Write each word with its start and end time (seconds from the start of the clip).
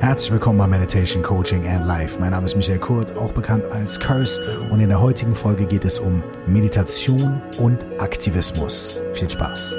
Herzlich 0.00 0.30
willkommen 0.30 0.58
bei 0.60 0.66
Meditation 0.68 1.24
Coaching 1.24 1.66
and 1.66 1.84
Life. 1.84 2.20
Mein 2.20 2.30
Name 2.30 2.46
ist 2.46 2.54
Michael 2.54 2.78
Kurt, 2.78 3.16
auch 3.16 3.32
bekannt 3.32 3.64
als 3.72 3.98
Curse 3.98 4.40
und 4.70 4.78
in 4.78 4.90
der 4.90 5.00
heutigen 5.00 5.34
Folge 5.34 5.66
geht 5.66 5.84
es 5.84 5.98
um 5.98 6.22
Meditation 6.46 7.42
und 7.60 7.84
Aktivismus. 7.98 9.02
Viel 9.12 9.28
Spaß. 9.28 9.74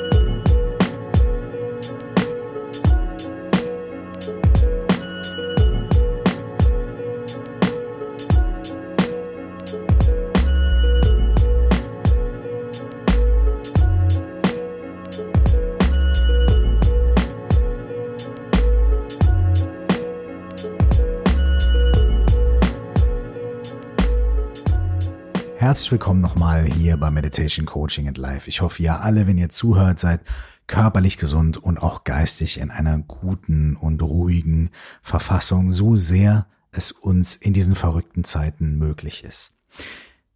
Willkommen 25.92 26.22
nochmal 26.22 26.66
hier 26.66 26.98
bei 26.98 27.10
Meditation 27.10 27.66
Coaching 27.66 28.08
and 28.08 28.20
Life. 28.20 28.48
Ich 28.48 28.62
hoffe, 28.62 28.84
ihr 28.84 29.02
alle, 29.02 29.26
wenn 29.26 29.40
ihr 29.40 29.50
zuhört, 29.50 30.00
seid 30.00 30.22
körperlich 30.68 31.18
gesund 31.18 31.58
und 31.58 31.80
auch 31.80 32.04
geistig 32.04 32.60
in 32.60 32.70
einer 32.70 33.00
guten 33.00 33.76
und 33.76 34.00
ruhigen 34.04 34.70
Verfassung, 35.02 35.72
so 35.72 35.96
sehr 35.96 36.46
es 36.72 36.92
uns 36.92 37.36
in 37.36 37.54
diesen 37.54 37.74
verrückten 37.74 38.24
Zeiten 38.24 38.78
möglich 38.78 39.24
ist. 39.24 39.58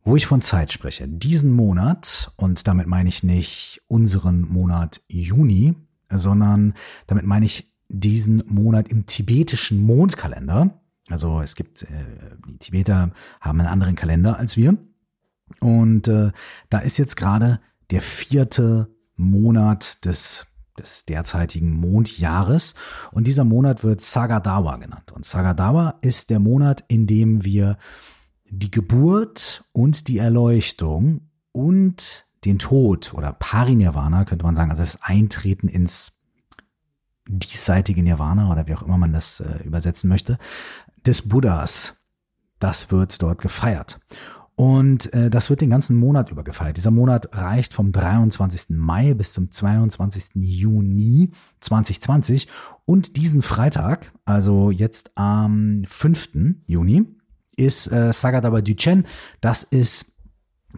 Wo 0.03 0.15
ich 0.15 0.25
von 0.25 0.41
Zeit 0.41 0.73
spreche, 0.73 1.07
diesen 1.07 1.51
Monat, 1.51 2.31
und 2.35 2.67
damit 2.67 2.87
meine 2.87 3.09
ich 3.09 3.21
nicht 3.21 3.83
unseren 3.87 4.41
Monat 4.41 5.01
Juni, 5.07 5.75
sondern 6.09 6.73
damit 7.05 7.27
meine 7.27 7.45
ich 7.45 7.71
diesen 7.89 8.43
Monat 8.47 8.87
im 8.87 9.05
tibetischen 9.05 9.85
Mondkalender. 9.85 10.81
Also 11.09 11.41
es 11.41 11.55
gibt, 11.55 11.83
äh, 11.83 11.85
die 12.47 12.57
Tibeter 12.57 13.11
haben 13.39 13.59
einen 13.59 13.69
anderen 13.69 13.95
Kalender 13.95 14.39
als 14.39 14.57
wir. 14.57 14.77
Und 15.59 16.07
äh, 16.07 16.31
da 16.69 16.79
ist 16.79 16.97
jetzt 16.97 17.15
gerade 17.15 17.59
der 17.91 18.01
vierte 18.01 18.89
Monat 19.15 20.03
des 20.05 20.47
des 20.77 21.05
derzeitigen 21.05 21.71
Mondjahres. 21.71 22.73
Und 23.11 23.27
dieser 23.27 23.43
Monat 23.43 23.83
wird 23.83 24.01
Sagadawa 24.01 24.77
genannt. 24.77 25.11
Und 25.11 25.25
Sagadawa 25.25 25.95
ist 26.01 26.29
der 26.29 26.39
Monat, 26.39 26.83
in 26.87 27.05
dem 27.07 27.43
wir 27.45 27.77
die 28.49 28.71
Geburt 28.71 29.65
und 29.71 30.07
die 30.07 30.17
Erleuchtung 30.17 31.29
und 31.51 32.25
den 32.45 32.59
Tod 32.59 33.13
oder 33.13 33.33
Parinirvana, 33.33 34.25
könnte 34.25 34.45
man 34.45 34.55
sagen, 34.55 34.71
also 34.71 34.83
das 34.83 35.01
Eintreten 35.01 35.67
ins 35.67 36.19
diesseitige 37.27 38.03
Nirvana 38.03 38.51
oder 38.51 38.67
wie 38.67 38.75
auch 38.75 38.83
immer 38.83 38.97
man 38.97 39.13
das 39.13 39.39
äh, 39.39 39.63
übersetzen 39.63 40.09
möchte, 40.09 40.37
des 41.05 41.27
Buddhas, 41.29 42.01
das 42.59 42.91
wird 42.91 43.21
dort 43.21 43.41
gefeiert. 43.41 43.99
Und 44.55 45.11
äh, 45.13 45.29
das 45.29 45.49
wird 45.49 45.61
den 45.61 45.71
ganzen 45.71 45.97
Monat 45.97 46.29
über 46.29 46.43
gefeiert. 46.43 46.77
Dieser 46.77 46.91
Monat 46.91 47.35
reicht 47.35 47.73
vom 47.73 47.91
23. 47.91 48.77
Mai 48.77 49.13
bis 49.13 49.33
zum 49.33 49.51
22. 49.51 50.31
Juni 50.35 51.31
2020. 51.59 52.47
Und 52.85 53.17
diesen 53.17 53.41
Freitag, 53.41 54.13
also 54.25 54.69
jetzt 54.69 55.11
am 55.15 55.83
5. 55.87 56.55
Juni, 56.67 57.05
ist 57.55 57.91
äh, 57.91 58.13
Sagadaba 58.13 58.61
Duchen. 58.61 59.05
Das 59.41 59.63
ist 59.63 60.13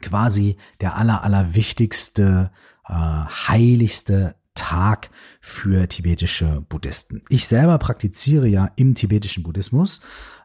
quasi 0.02 0.58
der 0.80 0.98
aller, 0.98 1.24
aller 1.24 1.56
wichtigste, 1.56 2.52
äh, 2.88 2.94
heiligste 2.94 4.36
Tag 4.56 5.10
für 5.42 5.88
tibetische 5.90 6.62
Buddhisten. 6.70 7.22
Ich 7.28 7.46
selber 7.46 7.78
praktiziere 7.78 8.48
ja 8.48 8.72
im 8.78 8.96
tibetischen 8.96 9.44
Buddhismus. 9.44 10.02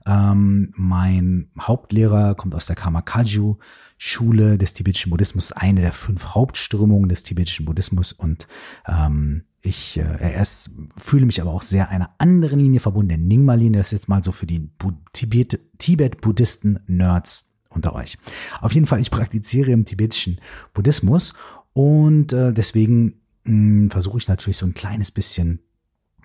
Ähm, 0.07 0.73
mein 0.77 1.51
Hauptlehrer 1.61 2.35
kommt 2.35 2.55
aus 2.55 2.67
der 2.67 2.77
Kamakaju 2.77 3.59
Schule 4.03 4.57
des 4.57 4.73
tibetischen 4.73 5.11
Buddhismus, 5.11 5.53
eine 5.53 5.83
der 5.83 5.93
fünf 5.93 6.29
Hauptströmungen 6.29 7.11
des 7.11 7.23
tibetischen 7.23 7.67
Buddhismus 7.67 8.13
und 8.13 8.49
ähm, 8.87 9.45
ich 9.61 9.99
äh, 9.99 10.33
erst 10.33 10.71
fühle 10.97 11.27
mich 11.27 11.43
aber 11.43 11.53
auch 11.53 11.61
sehr 11.61 11.91
einer 11.91 12.09
anderen 12.17 12.61
Linie 12.61 12.81
verbunden, 12.81 13.11
der 13.11 13.19
Nyingma-Linie, 13.19 13.79
das 13.79 13.89
ist 13.89 13.93
jetzt 13.93 14.09
mal 14.09 14.25
so 14.25 14.33
für 14.33 14.47
die 14.47 14.71
Tibet-Buddhisten-Nerds 15.13 17.51
unter 17.69 17.95
euch. 17.95 18.17
Auf 18.63 18.73
jeden 18.73 18.87
Fall, 18.87 19.01
ich 19.01 19.11
praktiziere 19.11 19.71
im 19.71 19.85
tibetischen 19.85 20.41
Buddhismus 20.73 21.35
und 21.75 22.33
äh, 22.33 22.55
deswegen 22.55 23.21
hm, 23.45 23.91
versuche 23.91 24.17
ich 24.17 24.29
natürlich 24.29 24.57
so 24.57 24.65
ein 24.65 24.73
kleines 24.73 25.11
bisschen 25.11 25.61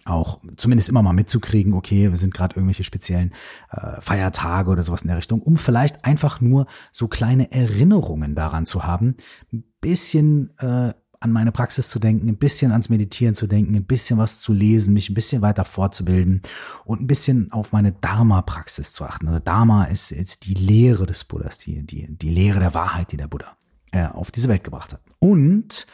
auch 0.05 0.39
zumindest 0.55 0.89
immer 0.89 1.01
mal 1.01 1.13
mitzukriegen, 1.13 1.73
okay, 1.73 2.09
wir 2.11 2.17
sind 2.17 2.33
gerade 2.33 2.55
irgendwelche 2.55 2.83
speziellen 2.83 3.33
äh, 3.71 3.99
Feiertage 3.99 4.69
oder 4.69 4.83
sowas 4.83 5.01
in 5.01 5.07
der 5.07 5.17
Richtung, 5.17 5.41
um 5.41 5.57
vielleicht 5.57 6.05
einfach 6.05 6.41
nur 6.41 6.67
so 6.91 7.07
kleine 7.07 7.51
Erinnerungen 7.51 8.35
daran 8.35 8.65
zu 8.65 8.83
haben, 8.83 9.15
ein 9.51 9.63
bisschen 9.81 10.53
äh, 10.59 10.93
an 11.19 11.31
meine 11.31 11.51
Praxis 11.51 11.89
zu 11.89 11.97
denken, 11.97 12.29
ein 12.29 12.37
bisschen 12.37 12.71
ans 12.71 12.89
Meditieren 12.89 13.33
zu 13.33 13.47
denken, 13.47 13.75
ein 13.75 13.85
bisschen 13.85 14.19
was 14.19 14.39
zu 14.41 14.53
lesen, 14.53 14.93
mich 14.93 15.09
ein 15.09 15.15
bisschen 15.15 15.41
weiter 15.41 15.65
fortzubilden 15.65 16.43
und 16.83 17.01
ein 17.01 17.07
bisschen 17.07 17.51
auf 17.51 17.71
meine 17.71 17.93
Dharma-Praxis 17.93 18.93
zu 18.93 19.05
achten. 19.05 19.27
Also 19.27 19.39
Dharma 19.39 19.85
ist 19.85 20.11
jetzt 20.11 20.45
die 20.45 20.53
Lehre 20.53 21.07
des 21.07 21.23
Buddhas, 21.23 21.57
die, 21.57 21.83
die, 21.83 22.15
die 22.15 22.29
Lehre 22.29 22.59
der 22.59 22.75
Wahrheit, 22.75 23.11
die 23.11 23.17
der 23.17 23.27
Buddha 23.27 23.57
äh, 23.91 24.05
auf 24.05 24.29
diese 24.29 24.49
Welt 24.49 24.63
gebracht 24.63 24.93
hat. 24.93 25.01
Und 25.17 25.87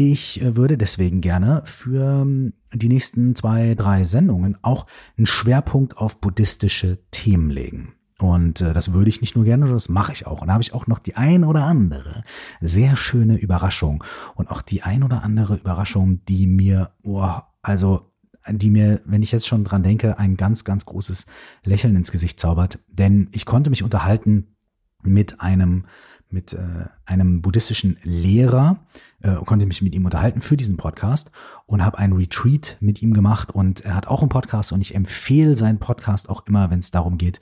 ich 0.00 0.40
äh, 0.40 0.56
würde 0.56 0.78
deswegen 0.78 1.20
gerne 1.20 1.60
für 1.66 2.22
ähm, 2.22 2.54
die 2.72 2.88
nächsten 2.88 3.34
zwei, 3.34 3.74
drei 3.74 4.04
Sendungen 4.04 4.56
auch 4.62 4.86
einen 5.18 5.26
Schwerpunkt 5.26 5.98
auf 5.98 6.22
buddhistische 6.22 6.98
Themen 7.10 7.50
legen. 7.50 7.92
Und 8.18 8.62
äh, 8.62 8.72
das 8.72 8.94
würde 8.94 9.10
ich 9.10 9.20
nicht 9.20 9.36
nur 9.36 9.44
gerne, 9.44 9.66
das 9.66 9.90
mache 9.90 10.12
ich 10.12 10.26
auch. 10.26 10.40
Und 10.40 10.48
da 10.48 10.54
habe 10.54 10.62
ich 10.62 10.72
auch 10.72 10.86
noch 10.86 10.98
die 11.00 11.16
ein 11.16 11.44
oder 11.44 11.64
andere 11.64 12.24
sehr 12.62 12.96
schöne 12.96 13.36
Überraschung. 13.36 14.02
Und 14.34 14.50
auch 14.50 14.62
die 14.62 14.82
ein 14.82 15.02
oder 15.02 15.22
andere 15.22 15.56
Überraschung, 15.56 16.24
die 16.24 16.46
mir, 16.46 16.92
oh, 17.02 17.34
also 17.60 18.10
die 18.48 18.70
mir, 18.70 19.02
wenn 19.04 19.22
ich 19.22 19.32
jetzt 19.32 19.46
schon 19.46 19.64
dran 19.64 19.82
denke, 19.82 20.18
ein 20.18 20.38
ganz, 20.38 20.64
ganz 20.64 20.86
großes 20.86 21.26
Lächeln 21.62 21.94
ins 21.94 22.10
Gesicht 22.10 22.40
zaubert. 22.40 22.78
Denn 22.88 23.28
ich 23.32 23.44
konnte 23.44 23.68
mich 23.68 23.82
unterhalten 23.82 24.56
mit 25.02 25.42
einem 25.42 25.84
mit 26.32 26.52
äh, 26.52 26.86
einem 27.04 27.42
buddhistischen 27.42 27.98
Lehrer, 28.02 28.78
äh, 29.22 29.34
konnte 29.34 29.66
mich 29.66 29.82
mit 29.82 29.94
ihm 29.94 30.04
unterhalten 30.04 30.40
für 30.40 30.56
diesen 30.56 30.76
Podcast 30.76 31.30
und 31.66 31.84
habe 31.84 31.98
einen 31.98 32.14
Retreat 32.14 32.76
mit 32.80 33.02
ihm 33.02 33.12
gemacht 33.12 33.50
und 33.50 33.84
er 33.84 33.94
hat 33.94 34.06
auch 34.06 34.20
einen 34.20 34.28
Podcast 34.28 34.72
und 34.72 34.80
ich 34.80 34.94
empfehle 34.94 35.56
seinen 35.56 35.78
Podcast 35.78 36.28
auch 36.28 36.46
immer, 36.46 36.70
wenn 36.70 36.78
es 36.80 36.90
darum 36.90 37.18
geht, 37.18 37.40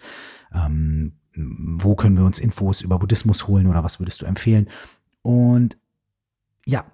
ähm, 0.53 1.13
wo 1.35 1.95
können 1.95 2.17
wir 2.17 2.25
uns 2.25 2.39
Infos 2.39 2.81
über 2.81 2.99
Buddhismus 2.99 3.47
holen 3.47 3.67
oder 3.67 3.85
was 3.85 4.01
würdest 4.01 4.23
du 4.23 4.27
empfehlen? 4.27 4.69
Und 5.23 5.79
ja, 6.67 6.85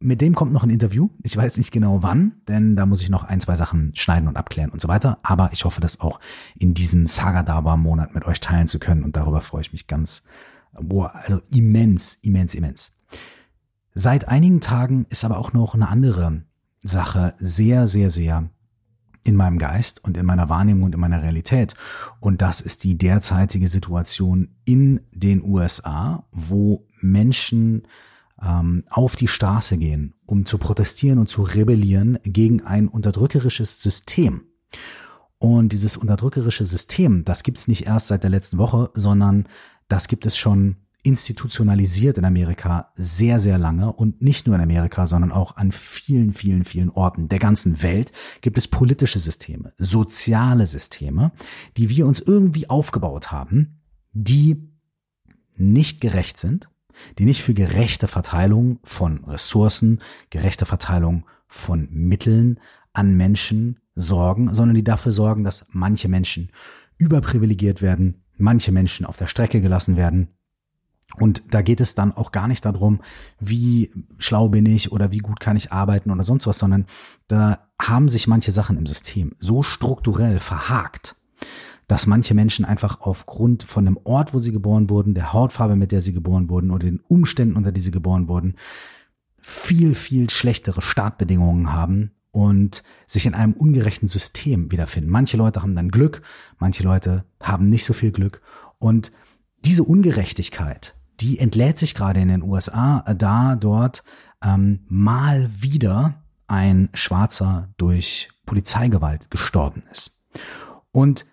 mit 0.00 0.20
dem 0.20 0.34
kommt 0.34 0.52
noch 0.52 0.62
ein 0.62 0.70
Interview. 0.70 1.08
Ich 1.22 1.36
weiß 1.36 1.56
nicht 1.56 1.72
genau 1.72 2.02
wann, 2.02 2.32
denn 2.46 2.76
da 2.76 2.86
muss 2.86 3.02
ich 3.02 3.08
noch 3.08 3.24
ein, 3.24 3.40
zwei 3.40 3.56
Sachen 3.56 3.92
schneiden 3.96 4.28
und 4.28 4.36
abklären 4.36 4.70
und 4.70 4.80
so 4.80 4.88
weiter. 4.88 5.18
Aber 5.22 5.50
ich 5.52 5.64
hoffe, 5.64 5.80
das 5.80 6.00
auch 6.00 6.20
in 6.56 6.74
diesem 6.74 7.06
Sagadaba-Monat 7.06 8.14
mit 8.14 8.24
euch 8.24 8.40
teilen 8.40 8.68
zu 8.68 8.78
können 8.78 9.02
und 9.02 9.16
darüber 9.16 9.40
freue 9.40 9.62
ich 9.62 9.72
mich 9.72 9.86
ganz 9.86 10.22
Boah, 10.72 11.14
also 11.14 11.40
immens, 11.50 12.14
immens, 12.22 12.54
immens. 12.54 12.94
Seit 13.94 14.28
einigen 14.28 14.60
Tagen 14.60 15.06
ist 15.08 15.24
aber 15.24 15.38
auch 15.38 15.52
noch 15.52 15.74
eine 15.74 15.88
andere 15.88 16.42
Sache 16.82 17.34
sehr, 17.38 17.86
sehr, 17.86 18.10
sehr 18.10 18.50
in 19.24 19.36
meinem 19.36 19.58
Geist 19.58 20.02
und 20.04 20.16
in 20.16 20.24
meiner 20.24 20.48
Wahrnehmung 20.48 20.84
und 20.84 20.94
in 20.94 21.00
meiner 21.00 21.22
Realität. 21.22 21.74
Und 22.20 22.40
das 22.40 22.60
ist 22.60 22.84
die 22.84 22.96
derzeitige 22.96 23.68
Situation 23.68 24.54
in 24.64 25.00
den 25.12 25.42
USA, 25.42 26.24
wo 26.30 26.86
Menschen 27.00 27.86
ähm, 28.42 28.84
auf 28.88 29.16
die 29.16 29.28
Straße 29.28 29.76
gehen, 29.78 30.14
um 30.26 30.44
zu 30.46 30.58
protestieren 30.58 31.18
und 31.18 31.28
zu 31.28 31.42
rebellieren 31.42 32.18
gegen 32.22 32.62
ein 32.62 32.88
unterdrückerisches 32.88 33.82
System. 33.82 34.44
Und 35.38 35.72
dieses 35.72 35.96
unterdrückerische 35.96 36.66
System, 36.66 37.24
das 37.24 37.42
gibt's 37.42 37.68
nicht 37.68 37.86
erst 37.86 38.08
seit 38.08 38.22
der 38.22 38.30
letzten 38.30 38.58
Woche, 38.58 38.90
sondern 38.94 39.46
das 39.88 40.08
gibt 40.08 40.26
es 40.26 40.36
schon 40.36 40.76
institutionalisiert 41.02 42.18
in 42.18 42.24
Amerika 42.24 42.92
sehr, 42.94 43.40
sehr 43.40 43.56
lange 43.56 43.92
und 43.92 44.20
nicht 44.20 44.46
nur 44.46 44.56
in 44.56 44.62
Amerika, 44.62 45.06
sondern 45.06 45.32
auch 45.32 45.56
an 45.56 45.72
vielen, 45.72 46.32
vielen, 46.32 46.64
vielen 46.64 46.90
Orten 46.90 47.28
der 47.28 47.38
ganzen 47.38 47.82
Welt 47.82 48.12
gibt 48.40 48.58
es 48.58 48.68
politische 48.68 49.20
Systeme, 49.20 49.72
soziale 49.78 50.66
Systeme, 50.66 51.32
die 51.76 51.88
wir 51.88 52.06
uns 52.06 52.20
irgendwie 52.20 52.68
aufgebaut 52.68 53.30
haben, 53.32 53.80
die 54.12 54.68
nicht 55.56 56.00
gerecht 56.00 56.36
sind, 56.36 56.68
die 57.18 57.24
nicht 57.24 57.42
für 57.42 57.54
gerechte 57.54 58.08
Verteilung 58.08 58.80
von 58.82 59.24
Ressourcen, 59.24 60.00
gerechte 60.30 60.66
Verteilung 60.66 61.24
von 61.46 61.88
Mitteln 61.90 62.60
an 62.92 63.16
Menschen 63.16 63.78
sorgen, 63.94 64.52
sondern 64.52 64.74
die 64.74 64.84
dafür 64.84 65.12
sorgen, 65.12 65.44
dass 65.44 65.66
manche 65.70 66.08
Menschen 66.08 66.50
überprivilegiert 66.98 67.82
werden, 67.82 68.24
manche 68.38 68.72
Menschen 68.72 69.06
auf 69.06 69.16
der 69.16 69.26
Strecke 69.26 69.60
gelassen 69.60 69.96
werden. 69.96 70.28
Und 71.16 71.54
da 71.54 71.62
geht 71.62 71.80
es 71.80 71.94
dann 71.94 72.12
auch 72.12 72.32
gar 72.32 72.48
nicht 72.48 72.64
darum, 72.64 73.00
wie 73.40 73.90
schlau 74.18 74.48
bin 74.48 74.66
ich 74.66 74.92
oder 74.92 75.10
wie 75.10 75.18
gut 75.18 75.40
kann 75.40 75.56
ich 75.56 75.72
arbeiten 75.72 76.10
oder 76.10 76.22
sonst 76.22 76.46
was, 76.46 76.58
sondern 76.58 76.86
da 77.28 77.66
haben 77.80 78.08
sich 78.08 78.26
manche 78.26 78.52
Sachen 78.52 78.76
im 78.76 78.86
System 78.86 79.34
so 79.38 79.62
strukturell 79.62 80.38
verhakt, 80.38 81.16
dass 81.86 82.06
manche 82.06 82.34
Menschen 82.34 82.66
einfach 82.66 83.00
aufgrund 83.00 83.62
von 83.62 83.86
dem 83.86 83.98
Ort, 84.04 84.34
wo 84.34 84.40
sie 84.40 84.52
geboren 84.52 84.90
wurden, 84.90 85.14
der 85.14 85.32
Hautfarbe, 85.32 85.76
mit 85.76 85.92
der 85.92 86.02
sie 86.02 86.12
geboren 86.12 86.50
wurden 86.50 86.70
oder 86.70 86.84
den 86.84 87.00
Umständen, 87.08 87.56
unter 87.56 87.72
die 87.72 87.80
sie 87.80 87.90
geboren 87.90 88.28
wurden, 88.28 88.56
viel, 89.38 89.94
viel 89.94 90.28
schlechtere 90.28 90.82
Startbedingungen 90.82 91.72
haben 91.72 92.12
und 92.30 92.82
sich 93.06 93.26
in 93.26 93.34
einem 93.34 93.52
ungerechten 93.52 94.08
System 94.08 94.70
wiederfinden. 94.70 95.10
Manche 95.10 95.36
Leute 95.36 95.62
haben 95.62 95.74
dann 95.74 95.90
Glück, 95.90 96.22
manche 96.58 96.82
Leute 96.82 97.24
haben 97.42 97.68
nicht 97.68 97.84
so 97.84 97.92
viel 97.92 98.12
Glück 98.12 98.40
und 98.78 99.12
diese 99.64 99.82
Ungerechtigkeit, 99.82 100.94
die 101.20 101.38
entlädt 101.38 101.78
sich 101.78 101.94
gerade 101.94 102.20
in 102.20 102.28
den 102.28 102.42
USA, 102.42 103.00
da 103.14 103.56
dort 103.56 104.04
ähm, 104.42 104.80
mal 104.88 105.48
wieder 105.60 106.22
ein 106.46 106.88
Schwarzer 106.94 107.68
durch 107.76 108.30
Polizeigewalt 108.46 109.30
gestorben 109.30 109.82
ist. 109.90 110.22
Und 110.92 111.26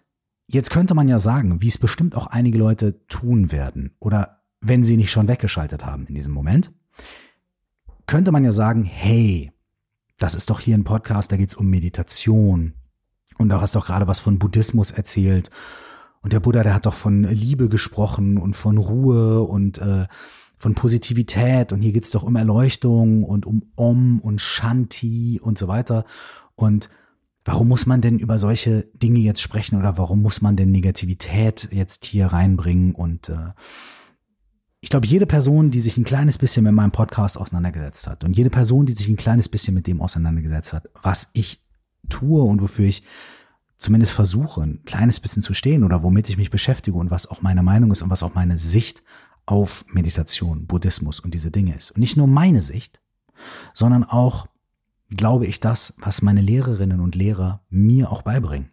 jetzt 0.48 0.70
könnte 0.70 0.94
man 0.96 1.08
ja 1.08 1.20
sagen, 1.20 1.62
wie 1.62 1.68
es 1.68 1.78
bestimmt 1.78 2.16
auch 2.16 2.28
einige 2.28 2.58
Leute 2.58 3.06
tun 3.08 3.52
werden, 3.52 3.96
oder 4.00 4.42
wenn 4.60 4.84
sie 4.84 4.98
nicht 4.98 5.12
schon 5.12 5.28
weggeschaltet 5.28 5.86
haben 5.86 6.08
in 6.08 6.16
diesem 6.16 6.34
Moment, 6.34 6.72
könnte 8.08 8.32
man 8.32 8.44
ja 8.44 8.52
sagen, 8.52 8.84
hey, 8.84 9.52
das 10.18 10.36
ist 10.36 10.50
doch 10.50 10.60
hier 10.60 10.78
ein 10.78 10.84
Podcast, 10.84 11.32
da 11.32 11.38
geht's 11.38 11.56
um 11.56 11.68
Meditation. 11.68 12.74
Und 13.38 13.50
du 13.50 13.60
hast 13.60 13.76
doch 13.76 13.86
gerade 13.86 14.08
was 14.08 14.20
von 14.20 14.40
Buddhismus 14.40 14.92
erzählt. 14.92 15.50
Und 16.22 16.34
der 16.34 16.40
Buddha, 16.40 16.64
der 16.64 16.74
hat 16.74 16.86
doch 16.86 16.94
von 16.94 17.24
Liebe 17.24 17.70
gesprochen 17.70 18.38
und 18.38 18.56
von 18.56 18.78
Ruhe 18.78 19.42
und 19.42 19.78
äh, 19.80 20.08
von 20.58 20.74
Positivität. 20.74 21.74
Und 21.74 21.82
hier 21.82 21.92
geht's 21.92 22.12
doch 22.12 22.24
um 22.24 22.36
Erleuchtung 22.36 23.24
und 23.24 23.46
um 23.46 23.64
Om 23.76 24.20
und 24.20 24.42
Shanti 24.42 25.40
und 25.44 25.58
so 25.58 25.68
weiter. 25.68 26.06
Und 26.56 26.90
warum 27.44 27.68
muss 27.68 27.86
man 27.86 28.02
denn 28.02 28.18
über 28.18 28.40
solche 28.40 28.88
Dinge 28.94 29.20
jetzt 29.20 29.42
sprechen 29.42 29.78
oder 29.78 29.98
warum 29.98 30.22
muss 30.22 30.42
man 30.42 30.56
denn 30.56 30.72
Negativität 30.72 31.70
jetzt 31.72 32.06
hier 32.06 32.28
reinbringen? 32.28 32.96
Und 32.96 33.30
äh, 33.30 33.52
ich 34.86 34.90
glaube, 34.92 35.08
jede 35.08 35.26
Person, 35.26 35.72
die 35.72 35.80
sich 35.80 35.98
ein 35.98 36.04
kleines 36.04 36.38
bisschen 36.38 36.64
mit 36.64 36.74
meinem 36.74 36.92
Podcast 36.92 37.40
auseinandergesetzt 37.40 38.06
hat 38.06 38.24
und 38.24 38.38
jede 38.38 38.52
Person, 38.52 38.86
die 38.86 38.94
sich 38.94 39.08
ein 39.08 39.16
kleines 39.16 39.50
bisschen 39.50 39.74
mit 39.74 39.88
dem 39.88 40.00
auseinandergesetzt 40.00 40.74
hat, 40.74 40.88
was 41.02 41.32
ich 41.34 41.66
tue 42.08 42.44
und 42.44 42.62
wofür 42.62 42.86
ich 42.86 43.02
zumindest 43.80 44.14
versuche, 44.14 44.62
ein 44.62 44.84
kleines 44.86 45.20
bisschen 45.20 45.42
zu 45.42 45.56
stehen 45.56 45.84
oder 45.84 46.04
womit 46.04 46.30
ich 46.30 46.38
mich 46.38 46.52
beschäftige 46.52 47.00
und 47.00 47.10
was 47.10 47.26
auch 47.26 47.42
meine 47.42 47.64
Meinung 47.64 47.92
ist 47.92 48.04
und 48.04 48.12
was 48.12 48.22
auch 48.22 48.36
meine 48.36 48.60
Sicht 48.60 49.02
auf 49.48 49.86
Meditation, 49.88 50.68
Buddhismus 50.68 51.20
und 51.20 51.34
diese 51.34 51.50
Dinge 51.50 51.76
ist. 51.76 51.90
Und 51.90 52.02
nicht 52.02 52.16
nur 52.16 52.28
meine 52.28 52.62
Sicht, 52.62 53.02
sondern 53.74 54.04
auch, 54.04 54.46
glaube 55.10 55.48
ich, 55.48 55.60
das, 55.60 55.96
was 55.98 56.22
meine 56.22 56.42
Lehrerinnen 56.42 57.00
und 57.00 57.16
Lehrer 57.16 57.66
mir 57.72 58.12
auch 58.12 58.22
beibringen. 58.22 58.70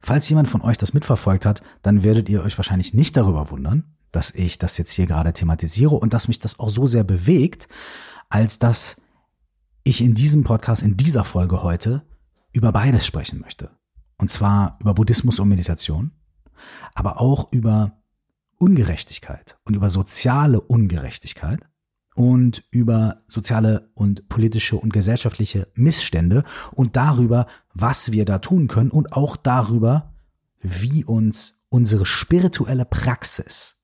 Falls 0.00 0.28
jemand 0.28 0.48
von 0.48 0.60
euch 0.60 0.76
das 0.76 0.92
mitverfolgt 0.92 1.46
hat, 1.46 1.62
dann 1.82 2.02
werdet 2.02 2.28
ihr 2.28 2.42
euch 2.42 2.58
wahrscheinlich 2.58 2.94
nicht 2.94 3.16
darüber 3.16 3.48
wundern, 3.52 3.84
dass 4.12 4.30
ich 4.30 4.58
das 4.58 4.78
jetzt 4.78 4.92
hier 4.92 5.06
gerade 5.06 5.32
thematisiere 5.32 5.94
und 5.94 6.14
dass 6.14 6.28
mich 6.28 6.38
das 6.38 6.60
auch 6.60 6.68
so 6.68 6.86
sehr 6.86 7.04
bewegt, 7.04 7.68
als 8.28 8.58
dass 8.58 9.00
ich 9.84 10.00
in 10.00 10.14
diesem 10.14 10.44
Podcast, 10.44 10.82
in 10.82 10.96
dieser 10.96 11.24
Folge 11.24 11.62
heute 11.62 12.02
über 12.52 12.72
beides 12.72 13.06
sprechen 13.06 13.40
möchte. 13.40 13.70
Und 14.18 14.30
zwar 14.30 14.78
über 14.80 14.94
Buddhismus 14.94 15.40
und 15.40 15.48
Meditation, 15.48 16.12
aber 16.94 17.20
auch 17.20 17.50
über 17.52 18.02
Ungerechtigkeit 18.58 19.58
und 19.64 19.74
über 19.74 19.88
soziale 19.88 20.60
Ungerechtigkeit 20.60 21.60
und 22.14 22.62
über 22.70 23.22
soziale 23.26 23.90
und 23.94 24.28
politische 24.28 24.76
und 24.76 24.92
gesellschaftliche 24.92 25.68
Missstände 25.74 26.44
und 26.72 26.96
darüber, 26.96 27.46
was 27.74 28.12
wir 28.12 28.24
da 28.24 28.38
tun 28.38 28.68
können 28.68 28.90
und 28.90 29.12
auch 29.12 29.36
darüber, 29.36 30.12
wie 30.60 31.04
uns 31.04 31.64
unsere 31.70 32.06
spirituelle 32.06 32.84
Praxis 32.84 33.81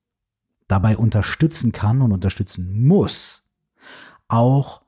dabei 0.69 0.97
unterstützen 0.97 1.73
kann 1.73 2.03
und 2.03 2.12
unterstützen 2.12 2.87
muss, 2.87 3.49
auch 4.29 4.82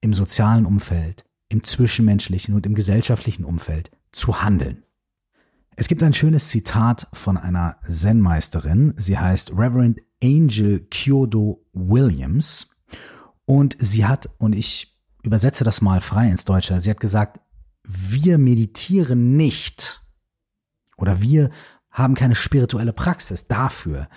im 0.00 0.14
sozialen 0.14 0.64
Umfeld, 0.64 1.24
im 1.48 1.64
zwischenmenschlichen 1.64 2.54
und 2.54 2.66
im 2.66 2.74
gesellschaftlichen 2.74 3.44
Umfeld 3.44 3.90
zu 4.12 4.42
handeln. 4.42 4.84
Es 5.76 5.88
gibt 5.88 6.02
ein 6.02 6.12
schönes 6.12 6.48
Zitat 6.48 7.06
von 7.12 7.36
einer 7.36 7.76
Zen-Meisterin. 7.88 8.94
Sie 8.96 9.18
heißt 9.18 9.52
Reverend 9.52 10.00
Angel 10.22 10.80
Kyodo 10.90 11.64
Williams. 11.72 12.70
Und 13.44 13.76
sie 13.78 14.04
hat, 14.04 14.28
und 14.38 14.54
ich 14.54 14.98
übersetze 15.22 15.64
das 15.64 15.80
mal 15.80 16.00
frei 16.00 16.30
ins 16.30 16.44
Deutsche, 16.44 16.80
sie 16.80 16.90
hat 16.90 17.00
gesagt, 17.00 17.40
wir 17.84 18.38
meditieren 18.38 19.36
nicht 19.36 20.02
oder 20.96 21.22
wir 21.22 21.50
haben 21.90 22.14
keine 22.14 22.34
spirituelle 22.34 22.92
Praxis 22.92 23.46
dafür, 23.46 24.08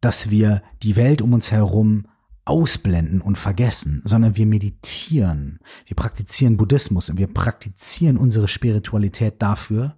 dass 0.00 0.30
wir 0.30 0.62
die 0.82 0.96
Welt 0.96 1.22
um 1.22 1.32
uns 1.32 1.50
herum 1.50 2.06
ausblenden 2.44 3.20
und 3.20 3.36
vergessen, 3.36 4.02
sondern 4.04 4.36
wir 4.36 4.46
meditieren, 4.46 5.58
wir 5.84 5.96
praktizieren 5.96 6.56
Buddhismus 6.56 7.10
und 7.10 7.18
wir 7.18 7.26
praktizieren 7.26 8.16
unsere 8.16 8.46
Spiritualität 8.46 9.42
dafür, 9.42 9.96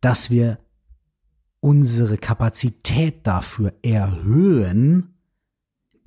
dass 0.00 0.28
wir 0.28 0.58
unsere 1.60 2.18
Kapazität 2.18 3.26
dafür 3.26 3.74
erhöhen, 3.82 5.14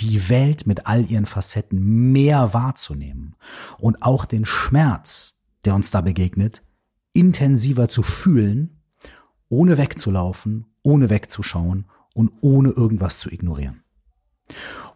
die 0.01 0.29
Welt 0.29 0.67
mit 0.67 0.87
all 0.87 1.09
ihren 1.09 1.25
Facetten 1.25 2.11
mehr 2.11 2.53
wahrzunehmen 2.53 3.35
und 3.77 4.01
auch 4.01 4.25
den 4.25 4.45
Schmerz, 4.45 5.39
der 5.63 5.75
uns 5.75 5.91
da 5.91 6.01
begegnet, 6.01 6.63
intensiver 7.13 7.87
zu 7.87 8.03
fühlen, 8.03 8.81
ohne 9.47 9.77
wegzulaufen, 9.77 10.65
ohne 10.81 11.09
wegzuschauen 11.09 11.85
und 12.13 12.31
ohne 12.41 12.69
irgendwas 12.69 13.19
zu 13.19 13.31
ignorieren. 13.31 13.83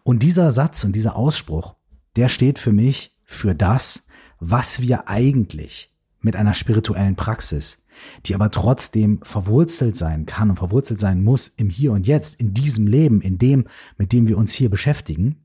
Und 0.02 0.22
dieser 0.22 0.50
Satz 0.50 0.84
und 0.84 0.94
dieser 0.94 1.16
Ausspruch, 1.16 1.74
der 2.16 2.28
steht 2.28 2.58
für 2.58 2.72
mich 2.72 3.16
für 3.24 3.54
das, 3.54 4.06
was 4.38 4.80
wir 4.80 5.08
eigentlich 5.08 5.92
mit 6.20 6.36
einer 6.36 6.54
spirituellen 6.54 7.16
Praxis, 7.16 7.84
die 8.26 8.34
aber 8.34 8.50
trotzdem 8.50 9.20
verwurzelt 9.22 9.96
sein 9.96 10.26
kann 10.26 10.50
und 10.50 10.56
verwurzelt 10.56 10.98
sein 10.98 11.22
muss 11.22 11.48
im 11.48 11.70
Hier 11.70 11.92
und 11.92 12.06
Jetzt, 12.06 12.38
in 12.40 12.52
diesem 12.52 12.86
Leben, 12.86 13.20
in 13.20 13.38
dem, 13.38 13.66
mit 13.96 14.12
dem 14.12 14.28
wir 14.28 14.36
uns 14.36 14.52
hier 14.52 14.70
beschäftigen, 14.70 15.36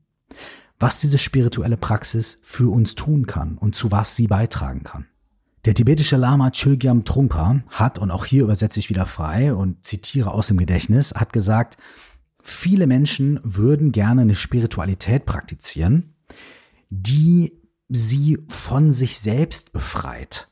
was 0.78 1.00
diese 1.00 1.18
spirituelle 1.18 1.76
Praxis 1.76 2.38
für 2.42 2.70
uns 2.70 2.94
tun 2.94 3.26
kann 3.26 3.56
und 3.56 3.74
zu 3.74 3.90
was 3.90 4.16
sie 4.16 4.26
beitragen 4.26 4.82
kann. 4.82 5.06
Der 5.64 5.74
tibetische 5.74 6.16
Lama 6.16 6.50
Chögyam 6.50 7.04
Trungpa 7.04 7.62
hat, 7.68 7.98
und 7.98 8.10
auch 8.10 8.24
hier 8.24 8.42
übersetze 8.42 8.80
ich 8.80 8.90
wieder 8.90 9.06
frei 9.06 9.54
und 9.54 9.86
zitiere 9.86 10.32
aus 10.32 10.48
dem 10.48 10.56
Gedächtnis, 10.56 11.14
hat 11.14 11.32
gesagt, 11.32 11.76
viele 12.42 12.88
Menschen 12.88 13.38
würden 13.44 13.92
gerne 13.92 14.22
eine 14.22 14.34
Spiritualität 14.34 15.24
praktizieren, 15.24 16.16
die 16.90 17.62
sie 17.88 18.38
von 18.48 18.92
sich 18.92 19.18
selbst 19.18 19.72
befreit. 19.72 20.48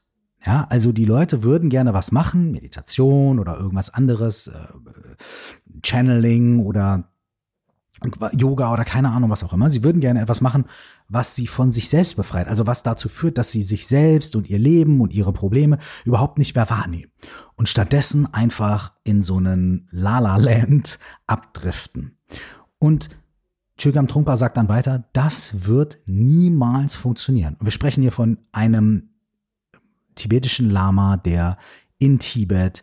Ja, 0.46 0.66
also 0.70 0.92
die 0.92 1.04
Leute 1.04 1.42
würden 1.42 1.68
gerne 1.70 1.92
was 1.92 2.12
machen, 2.12 2.52
Meditation 2.52 3.38
oder 3.38 3.58
irgendwas 3.58 3.90
anderes, 3.92 4.46
äh, 4.46 4.68
Channeling 5.84 6.60
oder 6.60 7.09
Yoga 8.32 8.72
oder 8.72 8.84
keine 8.84 9.10
Ahnung, 9.10 9.30
was 9.30 9.44
auch 9.44 9.52
immer. 9.52 9.70
Sie 9.70 9.82
würden 9.82 10.00
gerne 10.00 10.22
etwas 10.22 10.40
machen, 10.40 10.64
was 11.08 11.34
sie 11.34 11.46
von 11.46 11.70
sich 11.70 11.88
selbst 11.88 12.16
befreit. 12.16 12.48
Also 12.48 12.66
was 12.66 12.82
dazu 12.82 13.08
führt, 13.08 13.36
dass 13.36 13.50
sie 13.50 13.62
sich 13.62 13.86
selbst 13.86 14.36
und 14.36 14.48
ihr 14.48 14.58
Leben 14.58 15.00
und 15.00 15.12
ihre 15.12 15.32
Probleme 15.32 15.78
überhaupt 16.04 16.38
nicht 16.38 16.54
mehr 16.54 16.70
wahrnehmen. 16.70 17.10
Und 17.56 17.68
stattdessen 17.68 18.32
einfach 18.32 18.92
in 19.04 19.22
so 19.22 19.36
einen 19.36 19.86
Lala-Land 19.90 20.98
abdriften. 21.26 22.16
Und 22.78 23.10
Chögam 23.76 24.08
Trungpa 24.08 24.36
sagt 24.36 24.56
dann 24.56 24.68
weiter, 24.68 25.04
das 25.14 25.66
wird 25.66 25.98
niemals 26.06 26.94
funktionieren. 26.94 27.56
Und 27.58 27.64
wir 27.64 27.72
sprechen 27.72 28.02
hier 28.02 28.12
von 28.12 28.38
einem 28.52 29.10
tibetischen 30.14 30.68
Lama, 30.68 31.16
der 31.16 31.56
in 31.98 32.18
Tibet 32.18 32.82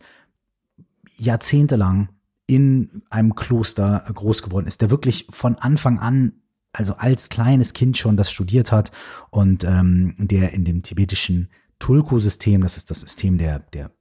jahrzehntelang 1.18 2.10
in 2.48 3.04
einem 3.10 3.36
Kloster 3.36 4.04
groß 4.14 4.42
geworden 4.42 4.68
ist, 4.68 4.82
der 4.82 4.90
wirklich 4.90 5.28
von 5.30 5.56
Anfang 5.56 6.00
an, 6.00 6.34
also 6.72 6.96
als 6.96 7.30
kleines 7.30 7.74
Kind 7.74 7.98
schon 7.98 8.18
das 8.18 8.32
studiert 8.32 8.72
hat 8.72 8.92
und 9.30 9.64
ähm, 9.64 10.16
der 10.18 10.54
in 10.54 10.64
dem 10.64 10.82
tibetischen 10.82 11.50
Tulku-System, 11.80 12.62
das 12.62 12.78
ist 12.78 12.90
das 12.90 13.02
System 13.02 13.38
der, 13.38 13.60
der 13.60 13.92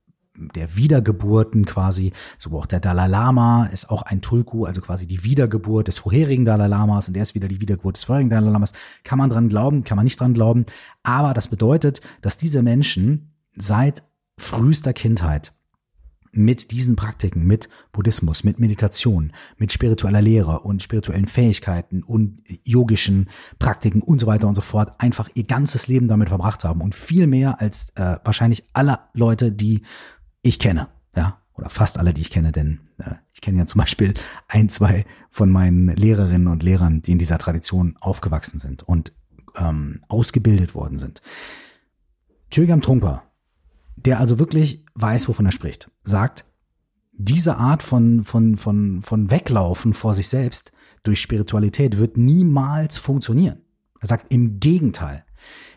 der 0.55 0.77
Wiedergeburten 0.77 1.65
quasi, 1.65 2.13
so 2.39 2.51
auch 2.59 2.67
der 2.67 2.81
Dalai 2.81 3.07
Lama 3.07 3.67
ist 3.67 3.91
auch 3.91 4.03
ein 4.03 4.21
Tulku, 4.21 4.65
also 4.65 4.81
quasi 4.81 5.07
die 5.07 5.25
Wiedergeburt 5.25 5.89
des 5.89 5.99
vorherigen 5.99 6.45
Dalai 6.45 6.67
Lamas 6.67 7.09
und 7.09 7.15
der 7.15 7.23
ist 7.23 7.35
wieder 7.35 7.49
die 7.49 7.61
Wiedergeburt 7.61 7.97
des 7.97 8.05
vorherigen 8.05 8.31
Dalai 8.31 8.51
Lamas. 8.51 8.73
Kann 9.05 9.19
man 9.19 9.31
dran 9.31 9.49
glauben, 9.49 9.85
kann 9.85 9.97
man 9.97 10.05
nicht 10.05 10.21
dran 10.21 10.35
glauben, 10.35 10.67
aber 11.03 11.35
das 11.35 11.49
bedeutet, 11.49 12.01
dass 12.21 12.37
diese 12.37 12.63
Menschen 12.63 13.33
seit 13.57 14.03
frühester 14.39 14.93
Kindheit 14.93 15.55
mit 16.37 16.71
diesen 16.71 16.97
Praktiken, 16.97 17.47
mit 17.47 17.69
Buddhismus, 17.93 18.45
mit 18.45 18.59
Meditation, 18.59 19.33
mit 19.59 19.73
spiritueller 19.73 20.23
Lehre 20.23 20.61
und 20.61 20.83
spirituellen 20.83 21.27
Fähigkeiten 21.27 22.03
und 22.03 22.43
yogischen 22.65 23.29
Praktiken 23.59 24.03
und 24.03 24.21
so 24.21 24.27
weiter 24.27 24.49
und 24.49 24.55
so 24.55 24.61
fort 24.61 24.95
einfach 24.99 25.29
ihr 25.35 25.45
ganzes 25.45 25.89
Leben 25.89 26.09
damit 26.09 26.29
verbracht 26.29 26.65
haben 26.65 26.81
und 26.81 26.95
viel 26.95 27.27
mehr 27.27 27.61
als 27.61 27.91
äh, 27.97 28.19
wahrscheinlich 28.25 28.69
alle 28.73 29.01
Leute, 29.13 29.53
die 29.53 29.83
ich 30.43 30.59
kenne, 30.59 30.89
ja, 31.15 31.41
oder 31.55 31.71
fast 31.71 31.99
alle, 31.99 32.13
die 32.13 32.21
ich 32.23 32.31
kenne, 32.31 32.53
denn 32.53 32.81
äh, 32.99 33.15
ich 33.33 33.41
kenne 33.41 33.59
ja 33.59 33.67
zum 33.67 33.81
Beispiel 33.81 34.15
ein, 34.49 34.69
zwei 34.69 35.05
von 35.31 35.51
meinen 35.51 35.89
Lehrerinnen 35.89 36.49
und 36.49 36.63
Lehrern, 36.63 37.03
die 37.03 37.13
in 37.13 37.19
dieser 37.19 37.39
Tradition 37.39 37.97
aufgewachsen 38.01 38.59
sind 38.59 38.83
und 38.83 39.13
ähm, 39.57 40.03
ausgebildet 40.09 40.75
worden 40.75 40.99
sind. 40.99 41.23
Chögyam 42.51 42.81
Trungpa 42.81 43.23
der 43.97 44.21
also 44.21 44.39
wirklich 44.39 44.85
weiß, 44.97 45.29
wovon 45.29 45.47
er 45.47 45.53
spricht, 45.53 45.91
sagt, 46.03 46.45
diese 47.13 47.57
Art 47.57 47.83
von, 47.83 48.25
von, 48.25 48.57
von, 48.57 49.03
von 49.03 49.31
Weglaufen 49.31 49.95
vor 49.95 50.15
sich 50.15 50.29
selbst 50.29 50.73
durch 51.03 51.21
Spiritualität 51.21 51.99
wird 51.99 52.17
niemals 52.17 52.99
funktionieren. 52.99 53.63
Er 54.01 54.09
sagt 54.09 54.33
im 54.33 54.61
Gegenteil, 54.61 55.25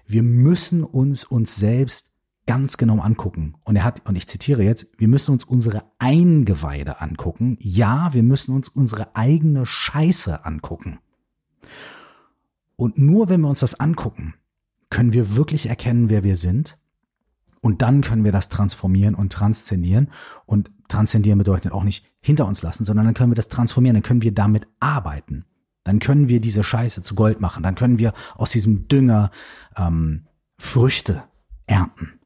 wir 0.06 0.24
müssen 0.24 0.84
uns 0.84 1.24
uns 1.24 1.56
selbst 1.56 2.10
ganz 2.48 2.78
genau 2.78 3.00
angucken. 3.00 3.54
Und 3.64 3.76
er 3.76 3.84
hat, 3.84 4.08
und 4.10 4.16
ich 4.16 4.28
zitiere 4.28 4.64
jetzt, 4.64 4.88
wir 4.98 5.08
müssen 5.08 5.32
uns 5.34 5.44
unsere 5.44 5.84
Eingeweide 6.00 7.00
angucken. 7.00 7.58
Ja, 7.62 8.10
wir 8.14 8.24
müssen 8.24 8.56
uns 8.56 8.70
unsere 8.70 9.16
eigene 9.16 9.68
Scheiße 9.68 10.46
angucken. 10.46 10.98
Und 12.76 12.98
nur 12.98 13.30
wenn 13.30 13.42
wir 13.42 13.50
uns 13.50 13.60
das 13.60 13.80
angucken, 13.80 14.34
können 14.90 15.14
wir 15.14 15.36
wirklich 15.36 15.68
erkennen, 15.68 16.10
wer 16.10 16.24
wir 16.24 16.38
sind 16.38 16.79
und 17.62 17.82
dann 17.82 18.02
können 18.02 18.24
wir 18.24 18.32
das 18.32 18.50
transformieren 18.50 19.16
und 19.16 19.34
transzendieren. 19.34 20.10
Und 20.46 20.72
transzendieren 20.88 21.38
bedeutet 21.38 21.72
auch 21.72 21.84
nicht 21.84 22.06
hinter 22.22 22.48
uns 22.48 22.62
lassen, 22.62 22.86
sondern 22.86 23.06
dann 23.06 23.14
können 23.14 23.32
wir 23.32 23.36
das 23.36 23.50
transformieren, 23.50 23.96
dann 23.96 24.04
können 24.04 24.22
wir 24.22 24.34
damit 24.34 24.68
arbeiten. 24.80 25.46
Dann 25.84 26.00
können 26.00 26.28
wir 26.28 26.40
diese 26.40 26.64
Scheiße 26.64 27.02
zu 27.02 27.16
Gold 27.16 27.42
machen. 27.42 27.64
Dann 27.64 27.76
können 27.76 28.00
wir 28.00 28.14
aus 28.36 28.52
diesem 28.52 28.88
Dünger 28.88 29.32
ähm, 29.76 30.28
Früchte 30.58 31.24
ernten. 31.66 32.20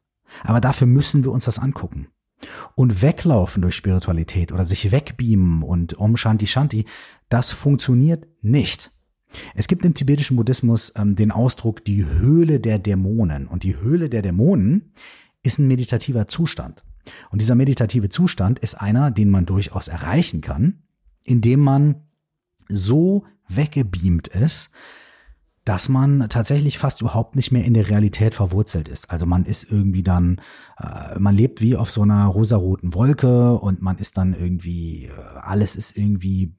Aber 0.44 0.60
dafür 0.60 0.88
müssen 0.88 1.24
wir 1.24 1.32
uns 1.32 1.46
das 1.46 1.60
angucken. 1.60 2.08
Und 2.76 3.02
weglaufen 3.02 3.62
durch 3.62 3.76
Spiritualität 3.76 4.52
oder 4.52 4.66
sich 4.66 4.92
wegbeamen 4.92 5.64
und 5.64 5.98
Om 5.98 6.18
Shanti 6.18 6.48
Shanti, 6.48 6.86
das 7.30 7.52
funktioniert 7.52 8.28
nicht. 8.42 8.92
Es 9.56 9.68
gibt 9.68 9.86
im 9.86 9.94
tibetischen 9.94 10.38
Buddhismus 10.38 10.94
ähm, 10.96 11.16
den 11.16 11.32
Ausdruck 11.32 11.86
die 11.86 12.06
Höhle 12.06 12.60
der 12.60 12.80
Dämonen. 12.80 13.48
Und 13.48 13.64
die 13.64 13.78
Höhle 13.78 14.10
der 14.10 14.22
Dämonen 14.22 14.94
ist 15.44 15.60
ein 15.60 15.68
meditativer 15.68 16.28
Zustand. 16.28 16.84
Und 17.30 17.42
dieser 17.42 17.56
meditative 17.56 18.10
Zustand 18.10 18.60
ist 18.60 18.76
einer, 18.76 19.12
den 19.12 19.30
man 19.30 19.46
durchaus 19.46 19.88
erreichen 19.88 20.42
kann, 20.42 20.84
indem 21.24 21.60
man 21.60 21.96
so 22.70 23.26
weggebeamt 23.48 24.30
ist, 24.30 24.72
dass 25.66 25.88
man 25.88 26.28
tatsächlich 26.28 26.78
fast 26.78 27.00
überhaupt 27.00 27.38
nicht 27.38 27.52
mehr 27.52 27.64
in 27.64 27.74
der 27.74 27.90
Realität 27.90 28.34
verwurzelt 28.34 28.90
ist. 28.90 29.10
Also 29.12 29.26
man 29.26 29.46
ist 29.46 29.64
irgendwie 29.72 30.04
dann, 30.04 30.42
äh, 30.78 31.18
man 31.18 31.36
lebt 31.36 31.62
wie 31.62 31.78
auf 31.78 31.90
so 31.90 32.02
einer 32.02 32.26
rosaroten 32.26 32.94
Wolke 32.94 33.54
und 33.54 33.82
man 33.82 33.98
ist 33.98 34.18
dann 34.18 34.34
irgendwie, 34.34 35.06
äh, 35.06 35.12
alles 35.42 35.78
ist 35.78 35.96
irgendwie 35.96 36.54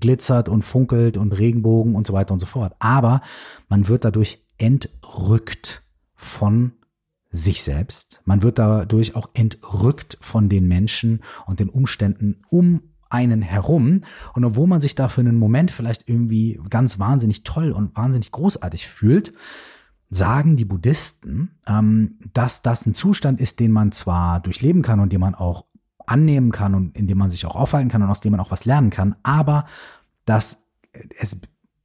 glitzert 0.00 0.48
und 0.48 0.62
funkelt 0.62 1.18
und 1.18 1.32
Regenbogen 1.32 1.94
und 1.94 2.06
so 2.06 2.14
weiter 2.14 2.32
und 2.32 2.40
so 2.40 2.46
fort. 2.46 2.74
Aber 2.78 3.20
man 3.68 3.88
wird 3.88 4.06
dadurch 4.06 4.42
entrückt 4.56 5.82
von 6.14 6.72
sich 7.30 7.62
selbst. 7.62 8.22
Man 8.24 8.42
wird 8.42 8.58
dadurch 8.58 9.16
auch 9.16 9.30
entrückt 9.34 10.18
von 10.20 10.48
den 10.48 10.68
Menschen 10.68 11.22
und 11.46 11.60
den 11.60 11.68
Umständen 11.68 12.42
um 12.48 12.82
einen 13.08 13.42
herum. 13.42 14.02
Und 14.34 14.44
obwohl 14.44 14.66
man 14.66 14.80
sich 14.80 14.94
da 14.94 15.08
für 15.08 15.20
einen 15.20 15.38
Moment 15.38 15.70
vielleicht 15.70 16.08
irgendwie 16.08 16.60
ganz 16.70 16.98
wahnsinnig 16.98 17.44
toll 17.44 17.72
und 17.72 17.96
wahnsinnig 17.96 18.30
großartig 18.30 18.86
fühlt, 18.86 19.32
sagen 20.10 20.56
die 20.56 20.64
Buddhisten, 20.64 21.58
ähm, 21.66 22.18
dass 22.32 22.62
das 22.62 22.86
ein 22.86 22.94
Zustand 22.94 23.40
ist, 23.40 23.60
den 23.60 23.72
man 23.72 23.92
zwar 23.92 24.40
durchleben 24.40 24.82
kann 24.82 25.00
und 25.00 25.12
den 25.12 25.20
man 25.20 25.34
auch 25.34 25.64
annehmen 26.06 26.52
kann 26.52 26.74
und 26.74 26.96
in 26.96 27.06
dem 27.06 27.18
man 27.18 27.30
sich 27.30 27.44
auch 27.46 27.56
aufhalten 27.56 27.88
kann 27.88 28.02
und 28.02 28.10
aus 28.10 28.20
dem 28.20 28.30
man 28.30 28.40
auch 28.40 28.52
was 28.52 28.64
lernen 28.64 28.90
kann, 28.90 29.16
aber 29.24 29.66
dass 30.24 30.64
es, 31.18 31.38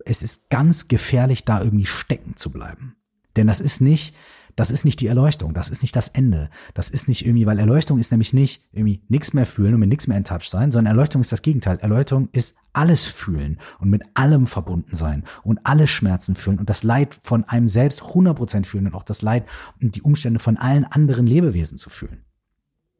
es 0.05 0.21
ist 0.21 0.49
ganz 0.49 0.87
gefährlich, 0.87 1.43
da 1.45 1.61
irgendwie 1.61 1.85
stecken 1.87 2.37
zu 2.37 2.51
bleiben. 2.51 2.95
Denn 3.35 3.47
das 3.47 3.59
ist 3.59 3.81
nicht 3.81 4.15
das 4.55 4.71
ist 4.71 4.85
nicht 4.85 4.99
die 4.99 5.07
Erleuchtung, 5.07 5.53
das 5.53 5.69
ist 5.69 5.81
nicht 5.81 5.95
das 5.95 6.09
Ende. 6.09 6.49
Das 6.73 6.89
ist 6.89 7.07
nicht 7.07 7.25
irgendwie, 7.25 7.45
weil 7.45 7.59
Erleuchtung 7.59 7.97
ist 7.97 8.11
nämlich 8.11 8.33
nicht 8.33 8.67
irgendwie 8.71 9.01
nichts 9.07 9.33
mehr 9.33 9.45
fühlen 9.45 9.73
und 9.73 9.79
mit 9.79 9.89
nichts 9.89 10.07
mehr 10.07 10.17
in 10.17 10.23
Touch 10.23 10.49
sein, 10.49 10.71
sondern 10.71 10.95
Erleuchtung 10.95 11.21
ist 11.21 11.31
das 11.31 11.41
Gegenteil. 11.41 11.77
Erleuchtung 11.79 12.29
ist 12.31 12.55
alles 12.73 13.05
fühlen 13.05 13.59
und 13.79 13.89
mit 13.89 14.03
allem 14.13 14.47
verbunden 14.47 14.95
sein 14.95 15.23
und 15.43 15.59
alle 15.65 15.87
Schmerzen 15.87 16.35
fühlen 16.35 16.59
und 16.59 16.69
das 16.69 16.83
Leid 16.83 17.19
von 17.23 17.43
einem 17.45 17.67
selbst 17.67 18.01
100% 18.01 18.65
fühlen 18.65 18.87
und 18.87 18.95
auch 18.95 19.03
das 19.03 19.21
Leid 19.21 19.45
und 19.81 19.95
die 19.95 20.01
Umstände 20.01 20.39
von 20.39 20.57
allen 20.57 20.85
anderen 20.85 21.27
Lebewesen 21.27 21.77
zu 21.77 21.89
fühlen. 21.89 22.23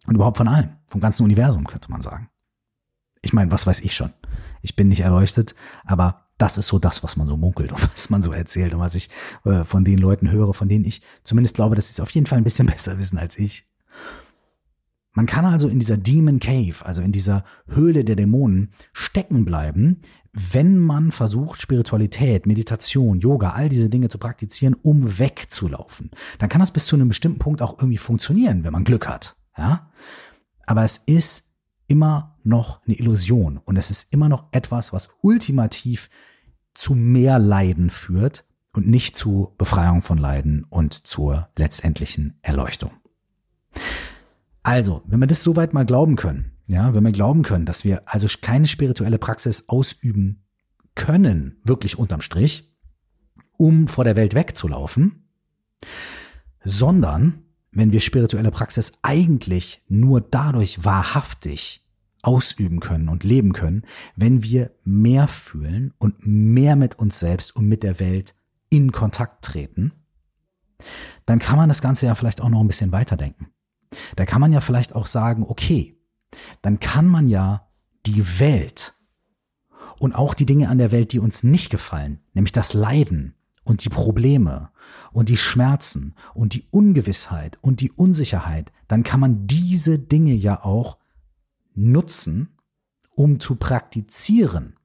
Und 0.08 0.16
überhaupt 0.16 0.38
von 0.38 0.48
allem, 0.48 0.70
vom 0.88 1.02
ganzen 1.02 1.24
Universum 1.24 1.66
könnte 1.68 1.92
man 1.92 2.02
sagen. 2.02 2.30
Ich 3.22 3.34
meine, 3.34 3.52
was 3.52 3.68
weiß 3.68 3.82
ich 3.82 3.96
schon? 3.96 4.14
Ich 4.62 4.76
bin 4.76 4.90
nicht 4.90 5.02
erleuchtet, 5.02 5.56
aber 5.86 6.21
das 6.42 6.58
ist 6.58 6.68
so 6.68 6.80
das, 6.80 7.04
was 7.04 7.18
man 7.18 7.28
so 7.28 7.38
munkelt 7.38 7.72
und 7.72 7.82
was 7.94 8.10
man 8.10 8.22
so 8.22 8.32
erzählt 8.32 8.74
und 8.74 8.80
was 8.80 8.96
ich 8.96 9.10
äh, 9.46 9.64
von 9.64 9.84
den 9.84 10.00
Leuten 10.00 10.32
höre, 10.32 10.54
von 10.54 10.68
denen 10.68 10.86
ich 10.86 11.02
zumindest 11.24 11.56
glaube, 11.56 11.76
dass 11.76 11.88
sie 11.88 11.94
es 11.94 12.00
auf 12.00 12.12
jeden 12.12 12.26
Fall 12.28 12.40
ein 12.40 12.44
bisschen 12.44 12.68
besser 12.68 12.98
wissen 12.98 13.18
als 13.18 13.38
ich. 13.38 13.68
Man 15.14 15.26
kann 15.26 15.46
also 15.46 15.68
in 15.68 15.80
dieser 15.80 15.98
Demon 15.98 16.40
Cave, 16.40 16.86
also 16.86 17.02
in 17.02 17.12
dieser 17.12 17.44
Höhle 17.68 18.06
der 18.06 18.16
Dämonen, 18.16 18.72
stecken 18.94 19.44
bleiben, 19.44 20.02
wenn 20.32 20.78
man 20.78 21.12
versucht, 21.12 21.62
Spiritualität, 21.62 22.46
Meditation, 22.46 23.20
Yoga, 23.20 23.50
all 23.50 23.68
diese 23.68 23.90
Dinge 23.90 24.08
zu 24.08 24.18
praktizieren, 24.18 24.76
um 24.82 25.20
wegzulaufen. 25.20 26.12
Dann 26.40 26.48
kann 26.48 26.62
das 26.62 26.72
bis 26.72 26.86
zu 26.86 26.96
einem 26.96 27.10
bestimmten 27.10 27.40
Punkt 27.40 27.62
auch 27.62 27.78
irgendwie 27.78 27.98
funktionieren, 27.98 28.64
wenn 28.64 28.72
man 28.72 28.86
Glück 28.86 29.10
hat. 29.10 29.36
Ja? 29.58 29.92
Aber 30.66 30.86
es 30.86 31.02
ist 31.06 31.52
immer 31.88 32.38
noch 32.44 32.82
eine 32.86 32.96
Illusion 32.96 33.58
und 33.58 33.76
es 33.76 33.92
ist 33.92 34.14
immer 34.14 34.30
noch 34.30 34.46
etwas, 34.54 34.94
was 34.94 35.10
ultimativ 35.22 36.10
zu 36.74 36.96
mehr 36.96 37.40
Leiden 37.40 37.90
führt 37.90 38.46
und 38.74 38.88
nicht 38.88 39.16
zu 39.16 39.54
Befreiung 39.58 40.02
von 40.02 40.18
Leiden 40.18 40.66
und 40.70 40.94
zur 40.94 41.50
letztendlichen 41.58 42.40
Erleuchtung. 42.42 42.92
Also, 44.64 45.02
wenn 45.06 45.20
wir 45.20 45.28
das 45.28 45.44
soweit 45.44 45.74
mal 45.74 45.86
glauben 45.86 46.16
können, 46.16 46.52
ja, 46.68 46.94
wenn 46.94 47.04
wir 47.04 47.12
glauben 47.12 47.42
können, 47.42 47.66
dass 47.66 47.84
wir 47.84 48.04
also 48.06 48.28
keine 48.42 48.68
spirituelle 48.68 49.18
Praxis 49.18 49.68
ausüben 49.68 50.44
können, 50.96 51.60
wirklich 51.64 51.98
unterm 51.98 52.22
Strich, 52.22 52.72
um 53.58 53.88
vor 53.88 54.04
der 54.04 54.16
Welt 54.16 54.34
wegzulaufen, 54.34 55.28
sondern 56.64 57.44
wenn 57.72 57.92
wir 57.92 58.02
spirituelle 58.02 58.52
Praxis 58.52 58.94
eigentlich 59.02 59.84
nur 59.88 60.22
dadurch 60.22 60.84
wahrhaftig 60.86 61.86
ausüben 62.24 62.80
können 62.80 63.10
und 63.10 63.24
leben 63.24 63.54
können, 63.54 63.84
wenn 64.16 64.44
wir 64.44 64.72
mehr 64.84 65.28
fühlen 65.28 65.94
und 65.98 66.26
mehr 66.26 66.76
mit 66.76 67.00
uns 67.00 67.20
selbst 67.20 67.56
und 67.56 67.68
mit 67.68 67.84
der 67.84 68.00
Welt 68.00 68.36
in 68.70 68.92
Kontakt 68.92 69.44
treten, 69.44 69.92
dann 71.26 71.40
kann 71.40 71.58
man 71.58 71.70
das 71.70 71.82
Ganze 71.82 72.06
ja 72.06 72.16
vielleicht 72.16 72.42
auch 72.42 72.50
noch 72.50 72.62
ein 72.62 72.68
bisschen 72.68 72.92
weiterdenken. 72.92 73.48
Da 74.16 74.26
kann 74.26 74.42
man 74.42 74.54
ja 74.54 74.62
vielleicht 74.62 74.96
auch 74.96 75.08
sagen, 75.08 75.44
okay, 75.48 75.98
dann 76.62 76.80
kann 76.80 77.08
man 77.08 77.28
ja 77.28 77.68
die 78.06 78.40
Welt 78.40 78.94
und 80.00 80.16
auch 80.16 80.34
die 80.34 80.46
Dinge 80.46 80.70
an 80.70 80.78
der 80.78 80.92
Welt, 80.92 81.12
die 81.12 81.20
uns 81.20 81.44
nicht 81.44 81.70
gefallen, 81.70 82.20
nämlich 82.34 82.52
das 82.52 82.74
Leiden 82.74 83.36
und 83.64 83.86
die 83.86 83.90
Probleme 83.90 84.72
und 85.12 85.30
die 85.30 85.38
Schmerzen 85.38 86.16
und 86.34 86.54
die 86.54 86.66
Ungewissheit 86.72 87.60
und 87.62 87.82
die 87.82 87.92
Unsicherheit, 87.92 88.72
dann 88.88 89.04
kann 89.04 89.20
man 89.20 89.46
diese 89.46 90.00
Dinge 90.00 90.34
ja 90.34 90.64
auch 90.64 90.98
nutzen, 91.74 92.58
um 93.10 93.40
zu 93.40 93.56
praktizieren, 93.56 94.76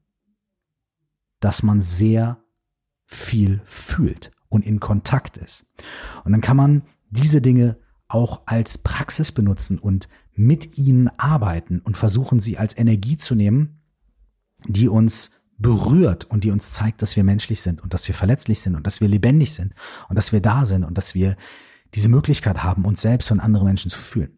dass 1.39 1.63
man 1.63 1.81
sehr 1.81 2.43
viel 3.05 3.61
fühlt 3.63 4.31
und 4.49 4.65
in 4.65 4.79
Kontakt 4.79 5.37
ist. 5.37 5.65
Und 6.23 6.31
dann 6.31 6.41
kann 6.41 6.57
man 6.57 6.83
diese 7.09 7.41
Dinge 7.41 7.77
auch 8.07 8.41
als 8.45 8.77
Praxis 8.77 9.31
benutzen 9.31 9.79
und 9.79 10.07
mit 10.33 10.77
ihnen 10.77 11.09
arbeiten 11.17 11.79
und 11.79 11.97
versuchen, 11.97 12.39
sie 12.39 12.57
als 12.57 12.77
Energie 12.77 13.17
zu 13.17 13.35
nehmen, 13.35 13.81
die 14.65 14.87
uns 14.87 15.31
berührt 15.57 16.25
und 16.25 16.43
die 16.43 16.51
uns 16.51 16.71
zeigt, 16.71 17.01
dass 17.01 17.15
wir 17.15 17.23
menschlich 17.23 17.61
sind 17.61 17.81
und 17.81 17.93
dass 17.93 18.07
wir 18.07 18.15
verletzlich 18.15 18.59
sind 18.59 18.75
und 18.75 18.85
dass 18.85 19.01
wir 19.01 19.07
lebendig 19.07 19.53
sind 19.53 19.73
und 20.07 20.15
dass 20.15 20.31
wir 20.31 20.41
da 20.41 20.65
sind 20.65 20.83
und 20.83 20.97
dass 20.97 21.15
wir 21.15 21.35
diese 21.95 22.09
Möglichkeit 22.09 22.63
haben, 22.63 22.85
uns 22.85 23.01
selbst 23.01 23.31
und 23.31 23.39
andere 23.39 23.65
Menschen 23.65 23.89
zu 23.89 23.99
fühlen. 23.99 24.36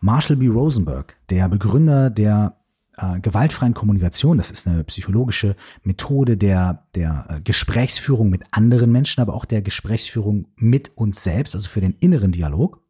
Marshall 0.00 0.36
B. 0.36 0.48
Rosenberg, 0.48 1.16
der 1.30 1.48
Begründer 1.48 2.10
der 2.10 2.56
äh, 2.96 3.20
gewaltfreien 3.20 3.74
Kommunikation, 3.74 4.38
das 4.38 4.50
ist 4.50 4.66
eine 4.66 4.84
psychologische 4.84 5.56
Methode 5.82 6.36
der, 6.36 6.86
der 6.94 7.26
äh, 7.28 7.40
Gesprächsführung 7.40 8.30
mit 8.30 8.42
anderen 8.52 8.90
Menschen, 8.90 9.20
aber 9.20 9.34
auch 9.34 9.44
der 9.44 9.62
Gesprächsführung 9.62 10.46
mit 10.56 10.96
uns 10.96 11.22
selbst, 11.22 11.54
also 11.54 11.68
für 11.68 11.80
den 11.80 11.96
inneren 12.00 12.32
Dialog, 12.32 12.80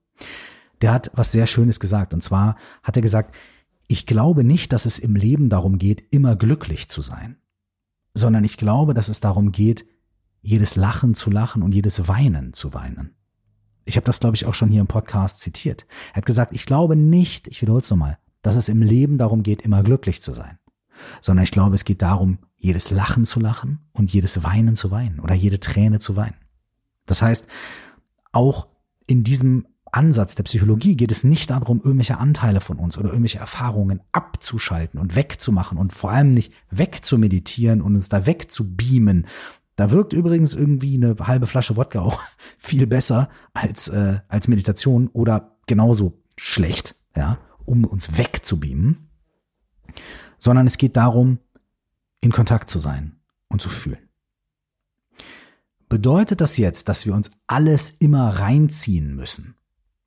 der 0.81 0.93
hat 0.93 1.11
was 1.15 1.33
sehr 1.33 1.47
Schönes 1.47 1.81
gesagt. 1.81 2.15
Und 2.15 2.23
zwar 2.23 2.57
hat 2.83 2.97
er 2.97 3.03
gesagt, 3.03 3.35
ich 3.89 4.07
glaube 4.07 4.45
nicht, 4.45 4.73
dass 4.73 4.87
es 4.87 4.99
im 4.99 5.17
Leben 5.17 5.49
darum 5.49 5.79
geht, 5.79 6.05
immer 6.11 6.37
glücklich 6.37 6.89
zu 6.89 7.03
sein, 7.03 7.37
sondern 8.15 8.45
ich 8.45 8.57
glaube, 8.57 8.95
dass 8.95 9.09
es 9.09 9.21
darum 9.21 9.53
geht, 9.53 9.87
jedes 10.43 10.77
Lachen 10.77 11.15
zu 11.15 11.31
lachen 11.31 11.63
und 11.63 11.73
jedes 11.73 12.07
Weinen 12.07 12.53
zu 12.53 12.75
weinen. 12.75 13.16
Ich 13.87 13.97
habe 13.97 14.05
das, 14.05 14.21
glaube 14.21 14.37
ich, 14.37 14.45
auch 14.45 14.55
schon 14.55 14.69
hier 14.69 14.81
im 14.81 14.87
Podcast 14.89 15.41
zitiert. 15.41 15.87
Er 16.13 16.17
hat 16.17 16.27
gesagt, 16.27 16.55
ich 16.55 16.67
glaube 16.67 16.97
nicht, 16.97 17.49
ich 17.49 17.63
wiederhole 17.63 17.81
es 17.81 17.91
nochmal, 17.91 18.19
dass 18.43 18.57
es 18.57 18.69
im 18.69 18.83
Leben 18.83 19.17
darum 19.17 19.43
geht, 19.43 19.63
immer 19.63 19.83
glücklich 19.83 20.21
zu 20.21 20.35
sein, 20.35 20.59
sondern 21.23 21.45
ich 21.45 21.53
glaube, 21.53 21.75
es 21.75 21.85
geht 21.85 22.03
darum, 22.03 22.39
jedes 22.59 22.91
Lachen 22.91 23.25
zu 23.25 23.41
lachen 23.41 23.79
und 23.93 24.13
jedes 24.13 24.43
Weinen 24.43 24.77
zu 24.77 24.91
weinen 24.91 25.21
oder 25.21 25.35
jede 25.35 25.61
Träne 25.61 26.01
zu 26.01 26.17
weinen. 26.17 26.37
Das 27.07 27.23
heißt, 27.23 27.47
auch 28.33 28.67
in 29.07 29.23
diesem 29.23 29.67
Ansatz 29.93 30.35
der 30.35 30.43
Psychologie 30.43 30.97
geht 30.97 31.11
es 31.11 31.25
nicht 31.25 31.51
darum, 31.51 31.81
irgendwelche 31.81 32.19
Anteile 32.19 32.61
von 32.61 32.77
uns 32.79 32.99
oder 32.99 33.09
irgendwelche 33.09 33.39
Erfahrungen 33.39 34.01
abzuschalten 34.13 35.01
und 35.01 35.17
wegzumachen 35.17 35.79
und 35.79 35.93
vor 35.93 36.11
allem 36.11 36.35
nicht 36.35 36.53
wegzumeditieren 36.71 37.81
und 37.81 37.95
uns 37.95 38.09
da 38.09 38.27
wegzubeamen. 38.27 39.27
Da 39.77 39.91
wirkt 39.91 40.15
übrigens 40.15 40.55
irgendwie 40.55 40.97
eine 40.97 41.15
halbe 41.21 41.47
Flasche 41.47 41.77
Wodka 41.77 42.01
auch 42.01 42.21
viel 42.59 42.87
besser 42.87 43.29
als, 43.53 43.89
äh, 43.89 44.21
als 44.29 44.49
Meditation 44.49 45.09
oder 45.09 45.57
genauso 45.67 46.23
schlecht, 46.37 46.95
ja, 47.15 47.39
um 47.65 47.85
uns 47.85 48.19
wegzubeamen. 48.19 49.09
Sondern 50.39 50.67
es 50.67 50.79
geht 50.79 50.97
darum, 50.97 51.39
in 52.21 52.33
Kontakt 52.33 52.71
zu 52.71 52.81
sein 52.81 53.17
und 53.49 53.61
zu 53.61 53.69
fühlen. 53.69 53.99
Bedeutet 55.89 56.41
das 56.41 56.57
jetzt, 56.57 56.89
dass 56.89 57.07
wir 57.07 57.15
uns 57.15 57.31
alles 57.47 57.91
immer 57.91 58.41
reinziehen 58.41 59.15
müssen? 59.15 59.55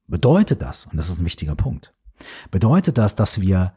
Bedeutet 0.08 0.62
das, 0.62 0.88
und 0.88 0.98
das 0.98 1.10
ist 1.10 1.20
ein 1.20 1.26
wichtiger 1.26 1.56
Punkt, 1.56 1.94
bedeutet 2.52 2.98
das, 2.98 3.16
dass 3.16 3.40
wir 3.40 3.74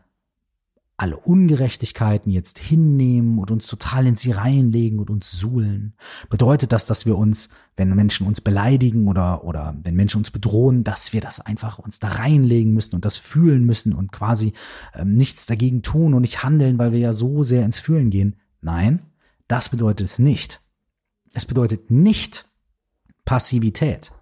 alle 0.96 1.16
Ungerechtigkeiten 1.16 2.30
jetzt 2.30 2.58
hinnehmen 2.58 3.38
und 3.38 3.50
uns 3.50 3.66
total 3.66 4.06
in 4.06 4.16
sie 4.16 4.30
reinlegen 4.30 4.98
und 4.98 5.10
uns 5.10 5.30
suhlen? 5.30 5.94
Bedeutet 6.30 6.72
das, 6.72 6.86
dass 6.86 7.06
wir 7.06 7.16
uns, 7.16 7.48
wenn 7.76 7.94
Menschen 7.94 8.26
uns 8.26 8.40
beleidigen 8.40 9.08
oder, 9.08 9.44
oder 9.44 9.76
wenn 9.82 9.94
Menschen 9.94 10.18
uns 10.18 10.30
bedrohen, 10.30 10.84
dass 10.84 11.12
wir 11.12 11.20
das 11.20 11.40
einfach 11.40 11.78
uns 11.78 11.98
da 11.98 12.08
reinlegen 12.08 12.72
müssen 12.72 12.94
und 12.94 13.04
das 13.04 13.16
fühlen 13.16 13.64
müssen 13.64 13.92
und 13.92 14.12
quasi 14.12 14.52
ähm, 14.94 15.14
nichts 15.14 15.46
dagegen 15.46 15.82
tun 15.82 16.14
und 16.14 16.22
nicht 16.22 16.42
handeln, 16.42 16.78
weil 16.78 16.92
wir 16.92 16.98
ja 16.98 17.12
so 17.12 17.42
sehr 17.42 17.64
ins 17.64 17.78
Fühlen 17.78 18.10
gehen? 18.10 18.36
Nein, 18.60 19.00
das 19.48 19.68
bedeutet 19.68 20.06
es 20.06 20.18
nicht. 20.18 20.60
Es 21.32 21.46
bedeutet 21.46 21.90
nicht 21.90 22.48
Passivität. 23.24 24.12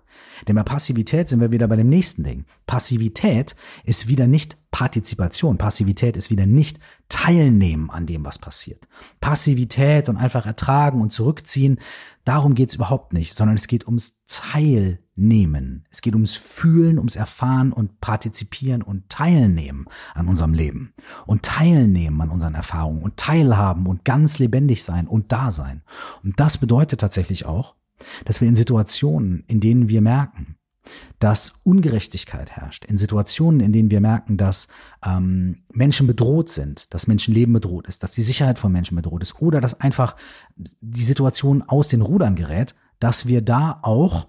Denn 0.49 0.57
bei 0.57 0.63
Passivität 0.63 1.29
sind 1.29 1.41
wir 1.41 1.51
wieder 1.51 1.69
bei 1.69 1.77
dem 1.77 1.89
nächsten 1.89 2.23
Ding. 2.23 2.45
Passivität 2.67 3.57
ist 3.85 4.09
wieder 4.09 4.27
nicht 4.27 4.59
Partizipation. 4.71 5.59
Passivität 5.59 6.17
ist 6.17 6.31
wieder 6.31 6.47
nicht 6.47 6.79
Teilnehmen 7.09 7.91
an 7.91 8.07
dem, 8.07 8.25
was 8.25 8.39
passiert. 8.39 8.87
Passivität 9.21 10.09
und 10.09 10.17
einfach 10.17 10.47
ertragen 10.47 11.01
und 11.01 11.11
zurückziehen, 11.11 11.81
darum 12.25 12.55
geht's 12.55 12.75
überhaupt 12.75 13.13
nicht, 13.13 13.35
sondern 13.35 13.57
es 13.57 13.67
geht 13.67 13.87
ums 13.87 14.15
Teilnehmen. 14.27 15.87
Es 15.91 16.03
geht 16.03 16.15
ums 16.15 16.37
Fühlen, 16.37 16.99
ums 16.99 17.17
Erfahren 17.17 17.73
und 17.73 18.01
Partizipieren 18.01 18.83
und 18.83 19.09
Teilnehmen 19.09 19.87
an 20.15 20.29
unserem 20.29 20.55
Leben. 20.55 20.95
Und 21.27 21.43
Teilnehmen 21.43 22.21
an 22.21 22.31
unseren 22.31 22.55
Erfahrungen 22.55 23.03
und 23.03 23.17
Teilhaben 23.17 23.87
und 23.87 24.05
ganz 24.05 24.39
lebendig 24.39 24.85
sein 24.85 25.09
und 25.09 25.33
da 25.33 25.51
sein. 25.51 25.83
Und 26.23 26.39
das 26.39 26.59
bedeutet 26.59 27.01
tatsächlich 27.01 27.45
auch, 27.45 27.75
dass 28.25 28.41
wir 28.41 28.49
in 28.49 28.57
Situationen, 28.57 29.45
in 29.47 29.61
denen 29.61 29.89
wir 29.89 30.01
merken, 30.01 30.57
dass 31.19 31.55
Ungerechtigkeit 31.63 32.51
herrscht, 32.51 32.85
in 32.87 32.97
Situationen, 32.97 33.61
in 33.61 33.73
denen 33.73 33.91
wir 33.91 34.01
merken, 34.01 34.37
dass 34.37 34.69
ähm, 35.05 35.65
Menschen 35.73 36.07
bedroht 36.07 36.49
sind, 36.49 36.93
dass 36.95 37.07
Menschenleben 37.07 37.53
bedroht 37.53 37.87
ist, 37.87 38.03
dass 38.03 38.13
die 38.13 38.23
Sicherheit 38.23 38.59
von 38.59 38.73
Menschen 38.73 38.97
bedroht 38.97 39.23
ist 39.23 39.41
oder 39.41 39.61
dass 39.61 39.81
einfach 39.81 40.17
die 40.57 41.05
Situation 41.05 41.63
aus 41.63 41.89
den 41.89 42.01
Rudern 42.01 42.37
gerät, 42.37 42.75
dass 42.99 43.27
wir 43.27 43.43
da 43.43 43.79
auch 43.83 44.29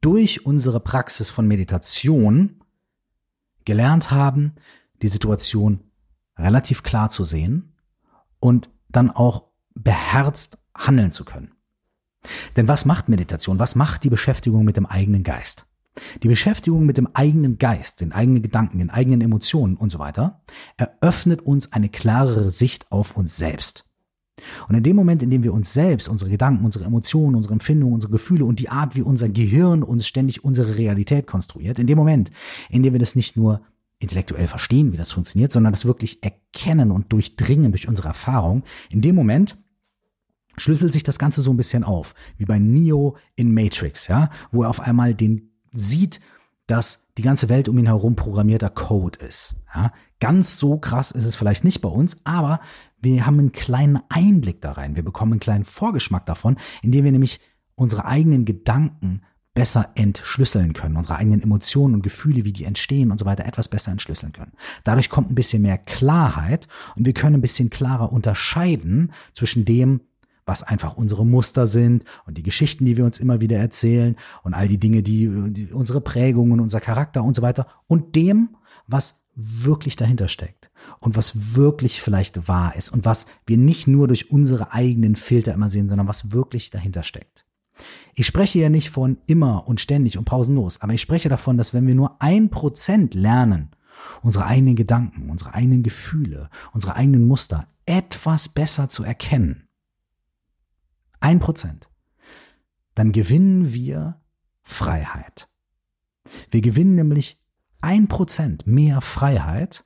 durch 0.00 0.46
unsere 0.46 0.80
Praxis 0.80 1.30
von 1.30 1.46
Meditation 1.46 2.62
gelernt 3.64 4.10
haben, 4.10 4.54
die 5.02 5.08
Situation 5.08 5.80
relativ 6.36 6.82
klar 6.82 7.08
zu 7.08 7.24
sehen 7.24 7.76
und 8.40 8.70
dann 8.88 9.10
auch 9.10 9.44
beherzt 9.74 10.58
handeln 10.76 11.12
zu 11.12 11.24
können. 11.24 11.52
Denn 12.56 12.68
was 12.68 12.84
macht 12.84 13.08
Meditation? 13.08 13.58
Was 13.58 13.74
macht 13.74 14.04
die 14.04 14.10
Beschäftigung 14.10 14.64
mit 14.64 14.76
dem 14.76 14.86
eigenen 14.86 15.22
Geist? 15.22 15.66
Die 16.22 16.28
Beschäftigung 16.28 16.86
mit 16.86 16.96
dem 16.96 17.08
eigenen 17.14 17.58
Geist, 17.58 18.00
den 18.00 18.12
eigenen 18.12 18.42
Gedanken, 18.42 18.78
den 18.78 18.90
eigenen 18.90 19.20
Emotionen 19.20 19.76
und 19.76 19.90
so 19.92 19.98
weiter, 19.98 20.40
eröffnet 20.76 21.42
uns 21.42 21.72
eine 21.72 21.90
klarere 21.90 22.50
Sicht 22.50 22.90
auf 22.90 23.16
uns 23.16 23.36
selbst. 23.36 23.84
Und 24.68 24.74
in 24.74 24.82
dem 24.82 24.96
Moment, 24.96 25.22
in 25.22 25.30
dem 25.30 25.42
wir 25.42 25.52
uns 25.52 25.72
selbst, 25.72 26.08
unsere 26.08 26.30
Gedanken, 26.30 26.64
unsere 26.64 26.84
Emotionen, 26.84 27.36
unsere 27.36 27.52
Empfindungen, 27.52 27.94
unsere 27.94 28.12
Gefühle 28.12 28.44
und 28.44 28.58
die 28.58 28.70
Art, 28.70 28.96
wie 28.96 29.02
unser 29.02 29.28
Gehirn 29.28 29.82
uns 29.82 30.06
ständig 30.06 30.42
unsere 30.42 30.76
Realität 30.76 31.26
konstruiert, 31.26 31.78
in 31.78 31.86
dem 31.86 31.98
Moment, 31.98 32.30
in 32.70 32.82
dem 32.82 32.94
wir 32.94 33.00
das 33.00 33.14
nicht 33.14 33.36
nur 33.36 33.60
intellektuell 33.98 34.48
verstehen, 34.48 34.92
wie 34.92 34.96
das 34.96 35.12
funktioniert, 35.12 35.52
sondern 35.52 35.72
das 35.72 35.84
wirklich 35.84 36.22
erkennen 36.22 36.90
und 36.90 37.12
durchdringen 37.12 37.70
durch 37.70 37.86
unsere 37.86 38.08
Erfahrung, 38.08 38.64
in 38.90 39.00
dem 39.00 39.14
Moment 39.14 39.58
schlüsselt 40.56 40.92
sich 40.92 41.02
das 41.02 41.18
Ganze 41.18 41.40
so 41.42 41.52
ein 41.52 41.56
bisschen 41.56 41.84
auf, 41.84 42.14
wie 42.36 42.44
bei 42.44 42.58
Neo 42.58 43.16
in 43.36 43.54
Matrix, 43.54 44.08
ja, 44.08 44.30
wo 44.50 44.62
er 44.62 44.70
auf 44.70 44.80
einmal 44.80 45.14
den 45.14 45.50
sieht, 45.72 46.20
dass 46.66 47.08
die 47.18 47.22
ganze 47.22 47.48
Welt 47.48 47.68
um 47.68 47.78
ihn 47.78 47.86
herum 47.86 48.16
programmierter 48.16 48.70
Code 48.70 49.18
ist. 49.18 49.56
Ja. 49.74 49.92
Ganz 50.20 50.58
so 50.58 50.78
krass 50.78 51.10
ist 51.10 51.24
es 51.24 51.34
vielleicht 51.34 51.64
nicht 51.64 51.80
bei 51.80 51.88
uns, 51.88 52.18
aber 52.24 52.60
wir 53.00 53.26
haben 53.26 53.38
einen 53.38 53.52
kleinen 53.52 54.00
Einblick 54.08 54.60
da 54.60 54.72
rein. 54.72 54.94
Wir 54.96 55.04
bekommen 55.04 55.32
einen 55.32 55.40
kleinen 55.40 55.64
Vorgeschmack 55.64 56.24
davon, 56.24 56.56
indem 56.82 57.04
wir 57.04 57.12
nämlich 57.12 57.40
unsere 57.74 58.04
eigenen 58.04 58.44
Gedanken 58.44 59.22
besser 59.54 59.90
entschlüsseln 59.96 60.72
können, 60.72 60.96
unsere 60.96 61.16
eigenen 61.16 61.42
Emotionen 61.42 61.94
und 61.94 62.02
Gefühle, 62.02 62.44
wie 62.44 62.52
die 62.52 62.64
entstehen 62.64 63.10
und 63.10 63.18
so 63.18 63.26
weiter, 63.26 63.44
etwas 63.44 63.68
besser 63.68 63.92
entschlüsseln 63.92 64.32
können. 64.32 64.52
Dadurch 64.84 65.10
kommt 65.10 65.30
ein 65.30 65.34
bisschen 65.34 65.62
mehr 65.62 65.76
Klarheit 65.76 66.68
und 66.96 67.04
wir 67.04 67.12
können 67.12 67.36
ein 67.36 67.42
bisschen 67.42 67.68
klarer 67.68 68.12
unterscheiden 68.12 69.12
zwischen 69.34 69.64
dem, 69.64 70.00
was 70.44 70.62
einfach 70.62 70.96
unsere 70.96 71.24
Muster 71.24 71.66
sind 71.66 72.04
und 72.26 72.38
die 72.38 72.42
Geschichten, 72.42 72.84
die 72.84 72.96
wir 72.96 73.04
uns 73.04 73.20
immer 73.20 73.40
wieder 73.40 73.58
erzählen 73.58 74.16
und 74.42 74.54
all 74.54 74.68
die 74.68 74.78
Dinge, 74.78 75.02
die, 75.02 75.52
die 75.52 75.72
unsere 75.72 76.00
Prägungen, 76.00 76.60
unser 76.60 76.80
Charakter 76.80 77.22
und 77.22 77.36
so 77.36 77.42
weiter 77.42 77.66
und 77.86 78.16
dem, 78.16 78.56
was 78.86 79.22
wirklich 79.34 79.96
dahinter 79.96 80.28
steckt 80.28 80.70
und 81.00 81.16
was 81.16 81.54
wirklich 81.54 82.02
vielleicht 82.02 82.48
wahr 82.48 82.76
ist 82.76 82.90
und 82.90 83.04
was 83.04 83.26
wir 83.46 83.56
nicht 83.56 83.86
nur 83.86 84.08
durch 84.08 84.30
unsere 84.30 84.72
eigenen 84.72 85.16
Filter 85.16 85.54
immer 85.54 85.70
sehen, 85.70 85.88
sondern 85.88 86.08
was 86.08 86.32
wirklich 86.32 86.70
dahinter 86.70 87.02
steckt. 87.02 87.46
Ich 88.14 88.26
spreche 88.26 88.58
ja 88.58 88.68
nicht 88.68 88.90
von 88.90 89.16
immer 89.26 89.66
und 89.66 89.80
ständig 89.80 90.18
und 90.18 90.26
pausenlos, 90.26 90.80
aber 90.80 90.92
ich 90.92 91.00
spreche 91.00 91.28
davon, 91.28 91.56
dass 91.56 91.72
wenn 91.72 91.86
wir 91.86 91.94
nur 91.94 92.20
ein 92.20 92.50
Prozent 92.50 93.14
lernen, 93.14 93.70
unsere 94.22 94.46
eigenen 94.46 94.76
Gedanken, 94.76 95.30
unsere 95.30 95.54
eigenen 95.54 95.82
Gefühle, 95.82 96.50
unsere 96.72 96.96
eigenen 96.96 97.26
Muster 97.26 97.68
etwas 97.86 98.48
besser 98.48 98.88
zu 98.88 99.04
erkennen, 99.04 99.68
ein 101.22 101.40
Prozent, 101.40 101.88
dann 102.94 103.12
gewinnen 103.12 103.72
wir 103.72 104.20
Freiheit. 104.62 105.48
Wir 106.50 106.60
gewinnen 106.60 106.94
nämlich 106.94 107.40
ein 107.80 108.08
Prozent 108.08 108.66
mehr 108.66 109.00
Freiheit, 109.00 109.84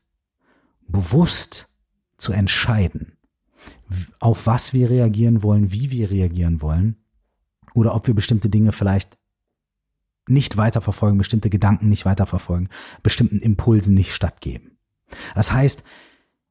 bewusst 0.87 1.75
zu 2.18 2.33
entscheiden, 2.33 3.16
auf 4.20 4.46
was 4.46 4.72
wir 4.72 4.90
reagieren 4.90 5.42
wollen, 5.42 5.72
wie 5.72 5.90
wir 5.90 6.11
reagieren 6.11 6.62
wollen 6.62 6.96
oder 7.75 7.94
ob 7.94 8.07
wir 8.07 8.14
bestimmte 8.14 8.49
Dinge 8.49 8.72
vielleicht 8.72 9.16
nicht 10.29 10.57
weiterverfolgen, 10.57 11.18
bestimmte 11.18 11.51
Gedanken 11.51 11.88
nicht 11.88 12.05
weiterverfolgen, 12.05 12.68
bestimmten 13.03 13.38
Impulsen 13.38 13.94
nicht 13.94 14.12
stattgeben. 14.12 14.79
Das 15.35 15.53
heißt, 15.53 15.85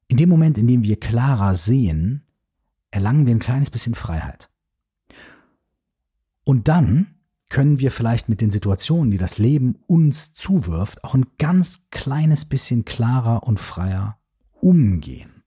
in 0.08 0.18
dem 0.18 0.30
Moment, 0.30 0.58
in 0.58 0.68
dem 0.68 0.84
wir 0.84 1.00
klarer 1.00 1.56
sehen, 1.56 2.24
erlangen 2.92 3.26
wir 3.26 3.36
ein 3.36 3.40
kleines 3.40 3.70
bisschen 3.70 3.96
Freiheit. 3.96 4.50
Und 6.46 6.70
dann 6.70 7.08
können 7.50 7.80
wir 7.80 7.92
vielleicht 7.92 8.30
mit 8.30 8.40
den 8.40 8.50
Situationen, 8.50 9.12
die 9.12 9.18
das 9.18 9.38
Leben 9.38 9.76
uns 9.88 10.34
zuwirft, 10.34 11.04
auch 11.04 11.14
ein 11.14 11.26
ganz 11.38 11.88
kleines 11.92 12.46
bisschen 12.46 12.86
klarer 12.86 13.44
und 13.44 13.60
freier 13.60 14.18
umgehen. 14.62 15.44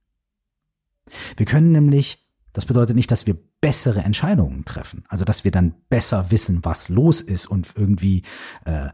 Wir 1.37 1.47
können 1.47 1.73
nämlich, 1.73 2.29
das 2.53 2.67
bedeutet 2.67 2.95
nicht, 2.95 3.11
dass 3.11 3.27
wir 3.27 3.37
bessere 3.61 4.01
Entscheidungen 4.01 4.65
treffen, 4.65 5.05
also 5.09 5.25
dass 5.25 5.45
wir 5.45 5.51
dann 5.51 5.75
besser 5.89 6.31
wissen, 6.31 6.65
was 6.65 6.89
los 6.89 7.21
ist 7.21 7.47
und 7.47 7.73
irgendwie, 7.77 8.23
äh, 8.65 8.89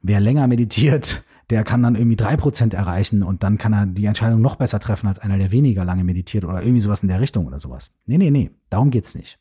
wer 0.00 0.20
länger 0.20 0.46
meditiert, 0.46 1.24
der 1.50 1.64
kann 1.64 1.82
dann 1.82 1.96
irgendwie 1.96 2.16
drei 2.16 2.36
Prozent 2.36 2.72
erreichen 2.72 3.22
und 3.22 3.42
dann 3.42 3.58
kann 3.58 3.74
er 3.74 3.86
die 3.86 4.06
Entscheidung 4.06 4.40
noch 4.40 4.56
besser 4.56 4.80
treffen 4.80 5.08
als 5.08 5.18
einer, 5.18 5.36
der 5.36 5.50
weniger 5.50 5.84
lange 5.84 6.04
meditiert 6.04 6.44
oder 6.44 6.62
irgendwie 6.62 6.80
sowas 6.80 7.02
in 7.02 7.08
der 7.08 7.20
Richtung 7.20 7.46
oder 7.46 7.58
sowas. 7.58 7.90
Nee, 8.06 8.16
nee, 8.16 8.30
nee, 8.30 8.50
darum 8.70 8.90
geht's 8.90 9.14
nicht. 9.14 9.38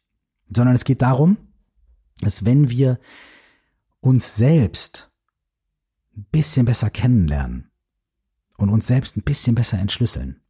Sondern 0.54 0.76
es 0.76 0.84
geht 0.84 1.02
darum, 1.02 1.38
dass 2.22 2.46
wenn 2.46 2.70
wir 2.70 3.00
uns 4.00 4.36
selbst 4.36 5.12
ein 6.16 6.26
bisschen 6.32 6.66
besser 6.66 6.90
kennenlernen 6.90 7.70
und 8.58 8.70
uns 8.70 8.88
selbst 8.88 9.18
ein 9.18 9.24
bisschen 9.24 9.56
besser 9.56 9.80
entschlüsseln, 9.80 10.42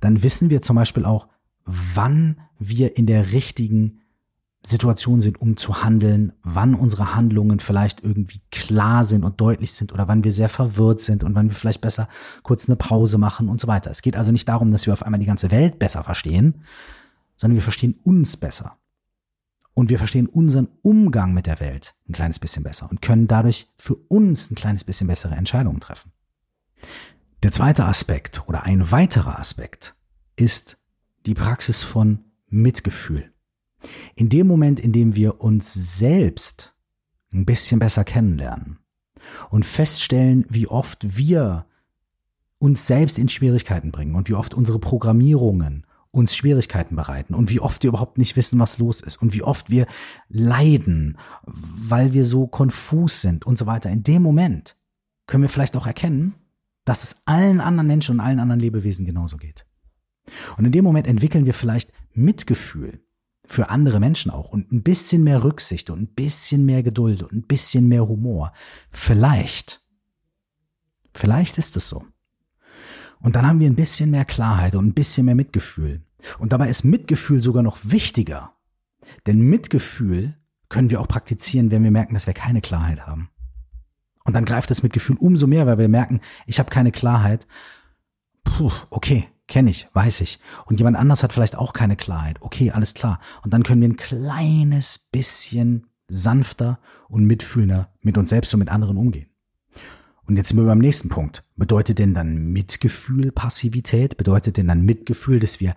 dann 0.00 0.22
wissen 0.22 0.50
wir 0.50 0.62
zum 0.62 0.76
Beispiel 0.76 1.04
auch, 1.04 1.28
wann 1.64 2.40
wir 2.58 2.96
in 2.96 3.06
der 3.06 3.32
richtigen 3.32 4.00
Situation 4.66 5.20
sind, 5.20 5.40
um 5.40 5.56
zu 5.56 5.82
handeln, 5.82 6.32
wann 6.42 6.74
unsere 6.74 7.14
Handlungen 7.14 7.60
vielleicht 7.60 8.02
irgendwie 8.02 8.40
klar 8.50 9.04
sind 9.04 9.22
und 9.22 9.40
deutlich 9.40 9.74
sind 9.74 9.92
oder 9.92 10.08
wann 10.08 10.24
wir 10.24 10.32
sehr 10.32 10.48
verwirrt 10.48 11.00
sind 11.00 11.22
und 11.22 11.34
wann 11.34 11.50
wir 11.50 11.56
vielleicht 11.56 11.82
besser 11.82 12.08
kurz 12.42 12.68
eine 12.68 12.76
Pause 12.76 13.18
machen 13.18 13.48
und 13.48 13.60
so 13.60 13.66
weiter. 13.66 13.90
Es 13.90 14.00
geht 14.00 14.16
also 14.16 14.32
nicht 14.32 14.48
darum, 14.48 14.72
dass 14.72 14.86
wir 14.86 14.94
auf 14.94 15.02
einmal 15.02 15.20
die 15.20 15.26
ganze 15.26 15.50
Welt 15.50 15.78
besser 15.78 16.02
verstehen, 16.02 16.62
sondern 17.36 17.56
wir 17.56 17.62
verstehen 17.62 17.98
uns 18.04 18.38
besser. 18.38 18.78
Und 19.74 19.90
wir 19.90 19.98
verstehen 19.98 20.28
unseren 20.28 20.68
Umgang 20.82 21.34
mit 21.34 21.46
der 21.46 21.60
Welt 21.60 21.96
ein 22.08 22.12
kleines 22.12 22.38
bisschen 22.38 22.62
besser 22.62 22.88
und 22.90 23.02
können 23.02 23.26
dadurch 23.26 23.68
für 23.76 23.96
uns 23.96 24.50
ein 24.50 24.54
kleines 24.54 24.84
bisschen 24.84 25.08
bessere 25.08 25.34
Entscheidungen 25.34 25.80
treffen. 25.80 26.12
Der 27.42 27.50
zweite 27.50 27.84
Aspekt 27.84 28.42
oder 28.46 28.62
ein 28.62 28.90
weiterer 28.90 29.38
Aspekt 29.38 29.94
ist 30.36 30.78
die 31.26 31.34
Praxis 31.34 31.82
von 31.82 32.20
Mitgefühl. 32.48 33.32
In 34.14 34.28
dem 34.28 34.46
Moment, 34.46 34.80
in 34.80 34.92
dem 34.92 35.14
wir 35.14 35.40
uns 35.40 35.74
selbst 35.74 36.74
ein 37.32 37.44
bisschen 37.44 37.80
besser 37.80 38.04
kennenlernen 38.04 38.78
und 39.50 39.66
feststellen, 39.66 40.46
wie 40.48 40.68
oft 40.68 41.18
wir 41.18 41.66
uns 42.58 42.86
selbst 42.86 43.18
in 43.18 43.28
Schwierigkeiten 43.28 43.90
bringen 43.90 44.14
und 44.14 44.28
wie 44.28 44.34
oft 44.34 44.54
unsere 44.54 44.78
Programmierungen 44.78 45.86
uns 46.14 46.36
Schwierigkeiten 46.36 46.96
bereiten 46.96 47.34
und 47.34 47.50
wie 47.50 47.60
oft 47.60 47.82
wir 47.82 47.88
überhaupt 47.88 48.18
nicht 48.18 48.36
wissen, 48.36 48.58
was 48.58 48.78
los 48.78 49.00
ist 49.00 49.20
und 49.20 49.32
wie 49.34 49.42
oft 49.42 49.68
wir 49.68 49.86
leiden, 50.28 51.18
weil 51.44 52.12
wir 52.12 52.24
so 52.24 52.46
konfus 52.46 53.20
sind 53.20 53.44
und 53.44 53.58
so 53.58 53.66
weiter. 53.66 53.90
In 53.90 54.04
dem 54.04 54.22
Moment 54.22 54.76
können 55.26 55.42
wir 55.42 55.48
vielleicht 55.48 55.76
auch 55.76 55.86
erkennen, 55.86 56.34
dass 56.84 57.02
es 57.02 57.16
allen 57.24 57.60
anderen 57.60 57.86
Menschen 57.86 58.16
und 58.16 58.20
allen 58.20 58.38
anderen 58.38 58.60
Lebewesen 58.60 59.06
genauso 59.06 59.36
geht. 59.36 59.66
Und 60.56 60.64
in 60.64 60.72
dem 60.72 60.84
Moment 60.84 61.06
entwickeln 61.06 61.46
wir 61.46 61.54
vielleicht 61.54 61.92
Mitgefühl 62.12 63.00
für 63.46 63.68
andere 63.68 64.00
Menschen 64.00 64.30
auch 64.30 64.48
und 64.50 64.72
ein 64.72 64.82
bisschen 64.82 65.24
mehr 65.24 65.44
Rücksicht 65.44 65.90
und 65.90 66.00
ein 66.00 66.14
bisschen 66.14 66.64
mehr 66.64 66.82
Geduld 66.82 67.22
und 67.22 67.32
ein 67.32 67.42
bisschen 67.42 67.88
mehr 67.88 68.08
Humor. 68.08 68.52
Vielleicht, 68.90 69.82
vielleicht 71.12 71.58
ist 71.58 71.76
es 71.76 71.88
so. 71.88 72.04
Und 73.24 73.36
dann 73.36 73.46
haben 73.46 73.58
wir 73.58 73.68
ein 73.68 73.74
bisschen 73.74 74.10
mehr 74.10 74.24
Klarheit 74.24 74.74
und 74.74 74.86
ein 74.86 74.94
bisschen 74.94 75.26
mehr 75.26 75.34
Mitgefühl. 75.34 76.02
Und 76.38 76.52
dabei 76.52 76.68
ist 76.68 76.84
Mitgefühl 76.84 77.42
sogar 77.42 77.62
noch 77.62 77.78
wichtiger. 77.82 78.52
Denn 79.26 79.40
Mitgefühl 79.40 80.34
können 80.68 80.90
wir 80.90 81.00
auch 81.00 81.08
praktizieren, 81.08 81.70
wenn 81.70 81.82
wir 81.82 81.90
merken, 81.90 82.14
dass 82.14 82.26
wir 82.26 82.34
keine 82.34 82.60
Klarheit 82.60 83.06
haben. 83.06 83.30
Und 84.24 84.34
dann 84.34 84.44
greift 84.44 84.70
das 84.70 84.82
Mitgefühl 84.82 85.16
umso 85.16 85.46
mehr, 85.46 85.66
weil 85.66 85.78
wir 85.78 85.88
merken, 85.88 86.20
ich 86.46 86.58
habe 86.58 86.70
keine 86.70 86.92
Klarheit. 86.92 87.46
Puh, 88.44 88.70
okay, 88.90 89.26
Kenne 89.46 89.70
ich, 89.70 89.88
weiß 89.92 90.22
ich. 90.22 90.38
Und 90.64 90.80
jemand 90.80 90.96
anders 90.96 91.22
hat 91.22 91.32
vielleicht 91.32 91.56
auch 91.56 91.74
keine 91.74 91.96
Klarheit. 91.96 92.38
Okay, 92.40 92.70
alles 92.70 92.94
klar. 92.94 93.20
Und 93.42 93.52
dann 93.52 93.62
können 93.62 93.82
wir 93.82 93.88
ein 93.88 93.96
kleines 93.96 94.98
bisschen 94.98 95.86
sanfter 96.08 96.78
und 97.08 97.24
mitfühlender 97.24 97.92
mit 98.00 98.16
uns 98.16 98.30
selbst 98.30 98.54
und 98.54 98.60
mit 98.60 98.70
anderen 98.70 98.96
umgehen. 98.96 99.28
Und 100.26 100.36
jetzt 100.36 100.48
sind 100.48 100.58
wir 100.58 100.64
beim 100.64 100.78
nächsten 100.78 101.08
Punkt. 101.08 101.44
Bedeutet 101.56 101.98
denn 101.98 102.14
dann 102.14 102.52
Mitgefühl 102.52 103.30
Passivität? 103.30 104.16
Bedeutet 104.16 104.56
denn 104.56 104.68
dann 104.68 104.82
Mitgefühl, 104.82 105.40
dass 105.40 105.60
wir 105.60 105.74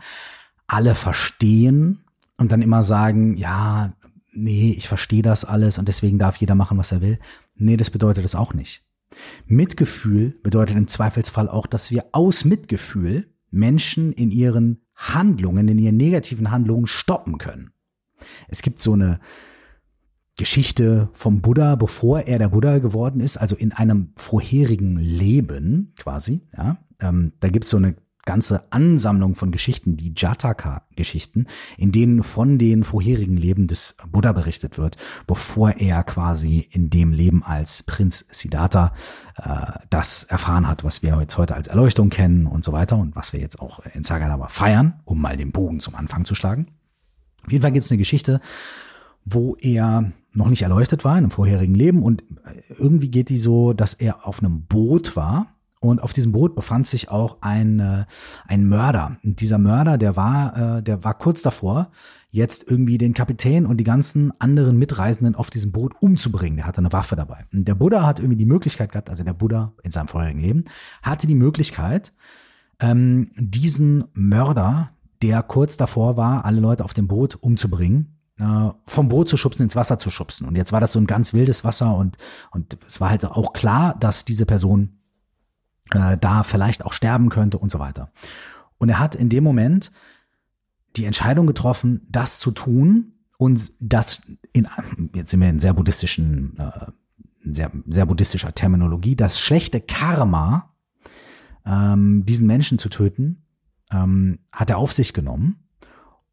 alle 0.67 0.95
verstehen 0.95 1.99
und 2.37 2.51
dann 2.51 2.61
immer 2.61 2.83
sagen, 2.83 3.35
ja, 3.37 3.93
nee, 4.31 4.73
ich 4.77 4.87
verstehe 4.87 5.21
das 5.21 5.43
alles 5.43 5.77
und 5.77 5.87
deswegen 5.87 6.19
darf 6.19 6.37
jeder 6.37 6.55
machen, 6.55 6.77
was 6.77 6.91
er 6.91 7.01
will? 7.01 7.19
Nee, 7.55 7.77
das 7.77 7.89
bedeutet 7.89 8.23
es 8.23 8.35
auch 8.35 8.53
nicht. 8.53 8.83
Mitgefühl 9.45 10.37
bedeutet 10.43 10.77
im 10.77 10.87
Zweifelsfall 10.87 11.49
auch, 11.49 11.65
dass 11.65 11.91
wir 11.91 12.05
aus 12.11 12.45
Mitgefühl 12.45 13.29
Menschen 13.51 14.11
in 14.11 14.29
ihren 14.29 14.81
Handlungen, 14.95 15.67
in 15.67 15.79
ihren 15.79 15.97
negativen 15.97 16.51
Handlungen 16.51 16.87
stoppen 16.87 17.37
können. 17.37 17.71
Es 18.47 18.61
gibt 18.61 18.79
so 18.79 18.93
eine 18.93 19.19
Geschichte 20.37 21.09
vom 21.13 21.41
Buddha, 21.41 21.75
bevor 21.75 22.21
er 22.21 22.39
der 22.39 22.49
Buddha 22.49 22.77
geworden 22.77 23.19
ist, 23.19 23.37
also 23.37 23.55
in 23.55 23.73
einem 23.73 24.11
vorherigen 24.15 24.97
Leben 24.97 25.93
quasi. 25.97 26.41
Ja, 26.55 26.77
ähm, 26.99 27.33
da 27.39 27.49
gibt's 27.49 27.69
so 27.69 27.77
eine 27.77 27.95
ganze 28.27 28.71
Ansammlung 28.73 29.35
von 29.35 29.51
Geschichten, 29.51 29.95
die 29.95 30.13
Jataka-Geschichten, 30.15 31.47
in 31.77 31.93
denen 31.93 32.23
von 32.23 32.57
den 32.57 32.83
vorherigen 32.83 33.37
Leben 33.37 33.67
des 33.67 33.95
Buddha 34.11 34.33
berichtet 34.33 34.77
wird, 34.77 34.97
bevor 35.25 35.71
er 35.71 36.03
quasi 36.03 36.67
in 36.69 36.89
dem 36.89 37.13
Leben 37.13 37.41
als 37.41 37.83
Prinz 37.83 38.27
Siddhartha 38.29 38.93
äh, 39.37 39.79
das 39.89 40.25
erfahren 40.25 40.67
hat, 40.67 40.83
was 40.83 41.01
wir 41.01 41.17
jetzt 41.21 41.37
heute 41.37 41.55
als 41.55 41.67
Erleuchtung 41.67 42.09
kennen 42.09 42.47
und 42.47 42.65
so 42.65 42.73
weiter 42.73 42.97
und 42.97 43.15
was 43.15 43.31
wir 43.31 43.39
jetzt 43.39 43.61
auch 43.61 43.79
in 43.93 44.03
Saganaba 44.03 44.49
feiern, 44.49 44.99
um 45.05 45.21
mal 45.21 45.37
den 45.37 45.53
Bogen 45.53 45.79
zum 45.79 45.95
Anfang 45.95 46.25
zu 46.25 46.35
schlagen. 46.35 46.67
Auf 47.45 47.51
jeden 47.53 47.61
Fall 47.61 47.71
gibt 47.71 47.85
es 47.85 47.91
eine 47.91 47.97
Geschichte, 47.97 48.41
wo 49.29 49.55
er 49.59 50.11
noch 50.33 50.49
nicht 50.49 50.61
erleuchtet 50.61 51.03
war 51.03 51.13
in 51.13 51.25
einem 51.25 51.31
vorherigen 51.31 51.75
Leben 51.75 52.03
und 52.03 52.23
irgendwie 52.77 53.09
geht 53.09 53.29
die 53.29 53.37
so, 53.37 53.73
dass 53.73 53.93
er 53.93 54.27
auf 54.27 54.39
einem 54.39 54.65
Boot 54.65 55.15
war 55.15 55.47
und 55.79 56.01
auf 56.01 56.13
diesem 56.13 56.31
Boot 56.31 56.55
befand 56.55 56.87
sich 56.87 57.09
auch 57.09 57.37
ein, 57.41 57.79
äh, 57.79 58.05
ein 58.47 58.67
Mörder. 58.67 59.17
Und 59.23 59.41
dieser 59.41 59.57
Mörder, 59.57 59.97
der 59.97 60.15
war, 60.15 60.77
äh, 60.77 60.83
der 60.83 61.03
war 61.03 61.13
kurz 61.17 61.41
davor, 61.41 61.91
jetzt 62.29 62.65
irgendwie 62.67 62.97
den 62.97 63.13
Kapitän 63.13 63.65
und 63.65 63.77
die 63.77 63.83
ganzen 63.83 64.31
anderen 64.39 64.77
Mitreisenden 64.77 65.35
auf 65.35 65.49
diesem 65.49 65.71
Boot 65.71 65.93
umzubringen. 65.99 66.57
Der 66.57 66.67
hatte 66.67 66.79
eine 66.79 66.93
Waffe 66.93 67.15
dabei. 67.15 67.45
Und 67.53 67.67
der 67.67 67.75
Buddha 67.75 68.05
hat 68.05 68.19
irgendwie 68.19 68.37
die 68.37 68.45
Möglichkeit 68.45 68.91
gehabt, 68.91 69.09
also 69.09 69.23
der 69.23 69.33
Buddha 69.33 69.73
in 69.83 69.91
seinem 69.91 70.07
vorherigen 70.07 70.39
Leben, 70.39 70.65
hatte 71.01 71.27
die 71.27 71.35
Möglichkeit, 71.35 72.13
ähm, 72.79 73.31
diesen 73.37 74.05
Mörder, 74.13 74.91
der 75.21 75.41
kurz 75.43 75.77
davor 75.77 76.17
war, 76.17 76.45
alle 76.45 76.59
Leute 76.59 76.83
auf 76.83 76.93
dem 76.93 77.07
Boot 77.07 77.35
umzubringen, 77.35 78.05
äh, 78.05 78.16
vom 78.85 79.09
Boot 79.09 79.27
zu 79.27 79.35
schubsen, 79.35 79.63
ins 79.63 79.75
Wasser 79.75 79.97
zu 79.97 80.11
schubsen. 80.11 80.47
Und 80.47 80.55
jetzt 80.55 80.71
war 80.71 80.79
das 80.79 80.91
so 80.91 80.99
ein 80.99 81.07
ganz 81.07 81.33
wildes 81.33 81.63
Wasser 81.63 81.95
und, 81.95 82.17
und 82.51 82.77
es 82.87 83.01
war 83.01 83.09
halt 83.09 83.25
auch 83.25 83.51
klar, 83.53 83.95
dass 83.99 84.25
diese 84.25 84.45
Person 84.45 84.99
äh, 85.91 86.17
da 86.17 86.43
vielleicht 86.43 86.85
auch 86.85 86.93
sterben 86.93 87.29
könnte 87.29 87.57
und 87.57 87.71
so 87.71 87.79
weiter. 87.79 88.11
Und 88.77 88.89
er 88.89 88.99
hat 88.99 89.15
in 89.15 89.29
dem 89.29 89.43
Moment 89.43 89.91
die 90.95 91.05
Entscheidung 91.05 91.47
getroffen, 91.47 92.05
das 92.09 92.39
zu 92.39 92.51
tun 92.51 93.13
und 93.37 93.71
das 93.79 94.21
in, 94.53 94.67
jetzt 95.13 95.31
sind 95.31 95.41
wir 95.41 95.49
in 95.49 95.59
sehr 95.59 95.73
buddhistischen, 95.73 96.57
äh, 96.57 96.91
sehr, 97.43 97.71
sehr 97.87 98.05
buddhistischer 98.05 98.53
Terminologie, 98.53 99.15
das 99.15 99.39
schlechte 99.39 99.81
Karma, 99.81 100.75
ähm, 101.65 102.25
diesen 102.25 102.47
Menschen 102.47 102.77
zu 102.77 102.89
töten, 102.89 103.43
ähm, 103.91 104.39
hat 104.51 104.69
er 104.69 104.77
auf 104.77 104.93
sich 104.93 105.13
genommen, 105.13 105.67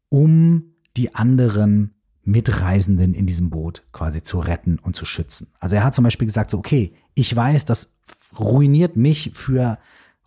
um 0.09 0.75
die 0.97 1.15
anderen 1.15 1.94
Mitreisenden 2.25 3.13
in 3.13 3.27
diesem 3.27 3.49
Boot 3.49 3.83
quasi 3.91 4.23
zu 4.23 4.39
retten 4.39 4.79
und 4.79 4.95
zu 4.95 5.05
schützen. 5.05 5.53
Also 5.59 5.75
er 5.75 5.83
hat 5.83 5.95
zum 5.95 6.03
Beispiel 6.03 6.27
gesagt, 6.27 6.49
so, 6.49 6.57
okay, 6.57 6.93
ich 7.13 7.33
weiß, 7.35 7.65
das 7.65 7.93
ruiniert 8.37 8.95
mich 8.97 9.31
für 9.33 9.77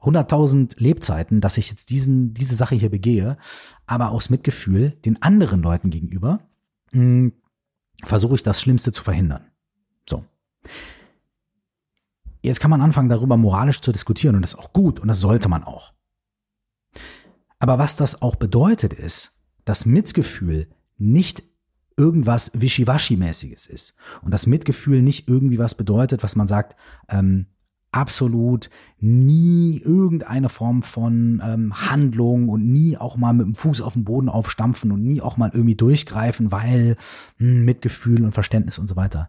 100.000 0.03 0.77
Lebzeiten, 0.79 1.41
dass 1.41 1.59
ich 1.59 1.71
jetzt 1.71 1.91
diesen, 1.91 2.33
diese 2.35 2.55
Sache 2.55 2.77
hier 2.77 2.91
begehe, 2.91 3.37
aber 3.87 4.11
aus 4.11 4.31
Mitgefühl 4.31 4.93
den 5.05 5.21
anderen 5.23 5.61
Leuten 5.61 5.91
gegenüber 5.91 6.41
hm, 6.93 7.33
versuche 8.05 8.37
ich 8.37 8.43
das 8.43 8.61
Schlimmste 8.61 8.93
zu 8.93 9.03
verhindern. 9.03 9.47
So. 10.09 10.25
Jetzt 12.43 12.61
kann 12.61 12.71
man 12.71 12.81
anfangen, 12.81 13.09
darüber 13.09 13.37
moralisch 13.37 13.81
zu 13.81 13.91
diskutieren 13.91 14.37
und 14.37 14.43
das 14.43 14.55
ist 14.55 14.59
auch 14.59 14.73
gut 14.73 15.01
und 15.01 15.09
das 15.09 15.19
sollte 15.19 15.49
man 15.49 15.65
auch. 15.65 15.93
Aber 17.59 17.79
was 17.79 17.97
das 17.97 18.23
auch 18.23 18.37
bedeutet 18.37 18.93
ist, 18.93 19.37
dass 19.65 19.85
Mitgefühl 19.85 20.69
nicht 20.97 21.43
irgendwas 21.99 22.53
Wischiwaschi-mäßiges 22.55 23.69
ist. 23.69 23.97
Und 24.23 24.33
das 24.33 24.47
Mitgefühl 24.47 25.03
nicht 25.03 25.29
irgendwie 25.29 25.59
was 25.59 25.75
bedeutet, 25.75 26.23
was 26.23 26.37
man 26.37 26.47
sagt, 26.47 26.77
ähm, 27.09 27.47
absolut 27.91 28.71
nie 29.01 29.79
irgendeine 29.79 30.49
Form 30.49 30.83
von 30.83 31.43
ähm, 31.45 31.91
Handlung 31.91 32.49
und 32.49 32.67
nie 32.67 32.97
auch 32.97 33.17
mal 33.17 33.33
mit 33.33 33.47
dem 33.47 33.55
Fuß 33.55 33.81
auf 33.81 33.95
den 33.95 34.05
Boden 34.05 34.29
aufstampfen 34.29 34.93
und 34.93 35.03
nie 35.03 35.21
auch 35.21 35.37
mal 35.37 35.51
irgendwie 35.53 35.75
durchgreifen, 35.75 36.53
weil 36.53 36.97
hm, 37.39 37.65
Mitgefühl 37.65 38.25
und 38.25 38.33
Verständnis 38.33 38.79
und 38.79 38.89
so 38.89 38.97
weiter. 38.97 39.29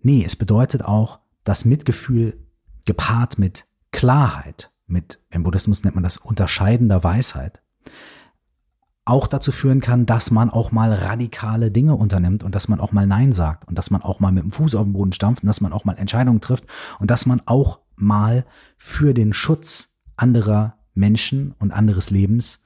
Nee, 0.00 0.24
es 0.26 0.36
bedeutet 0.36 0.84
auch, 0.84 1.20
dass 1.44 1.64
Mitgefühl 1.64 2.36
gepaart 2.84 3.38
mit 3.38 3.66
Klarheit, 3.92 4.72
mit, 4.86 5.20
im 5.30 5.44
Buddhismus 5.44 5.84
nennt 5.84 5.94
man 5.94 6.04
das 6.04 6.18
unterscheidender 6.18 7.04
Weisheit, 7.04 7.62
auch 9.04 9.26
dazu 9.26 9.50
führen 9.50 9.80
kann, 9.80 10.06
dass 10.06 10.30
man 10.30 10.48
auch 10.48 10.70
mal 10.70 10.92
radikale 10.92 11.70
Dinge 11.70 11.96
unternimmt 11.96 12.44
und 12.44 12.54
dass 12.54 12.68
man 12.68 12.80
auch 12.80 12.92
mal 12.92 13.06
Nein 13.06 13.32
sagt 13.32 13.66
und 13.66 13.76
dass 13.76 13.90
man 13.90 14.02
auch 14.02 14.20
mal 14.20 14.30
mit 14.30 14.44
dem 14.44 14.52
Fuß 14.52 14.74
auf 14.76 14.84
den 14.84 14.92
Boden 14.92 15.12
stampft 15.12 15.42
und 15.42 15.48
dass 15.48 15.60
man 15.60 15.72
auch 15.72 15.84
mal 15.84 15.96
Entscheidungen 15.96 16.40
trifft 16.40 16.64
und 17.00 17.10
dass 17.10 17.26
man 17.26 17.42
auch 17.46 17.80
mal 17.96 18.46
für 18.78 19.12
den 19.12 19.32
Schutz 19.32 19.96
anderer 20.16 20.78
Menschen 20.94 21.52
und 21.58 21.72
anderes 21.72 22.10
Lebens 22.10 22.62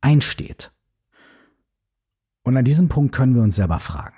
einsteht. 0.00 0.72
Und 2.42 2.56
an 2.56 2.64
diesem 2.64 2.88
Punkt 2.88 3.14
können 3.14 3.34
wir 3.34 3.42
uns 3.42 3.56
selber 3.56 3.78
fragen, 3.78 4.16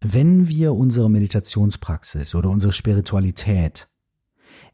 wenn 0.00 0.48
wir 0.48 0.74
unsere 0.74 1.10
Meditationspraxis 1.10 2.34
oder 2.34 2.50
unsere 2.50 2.72
Spiritualität 2.72 3.88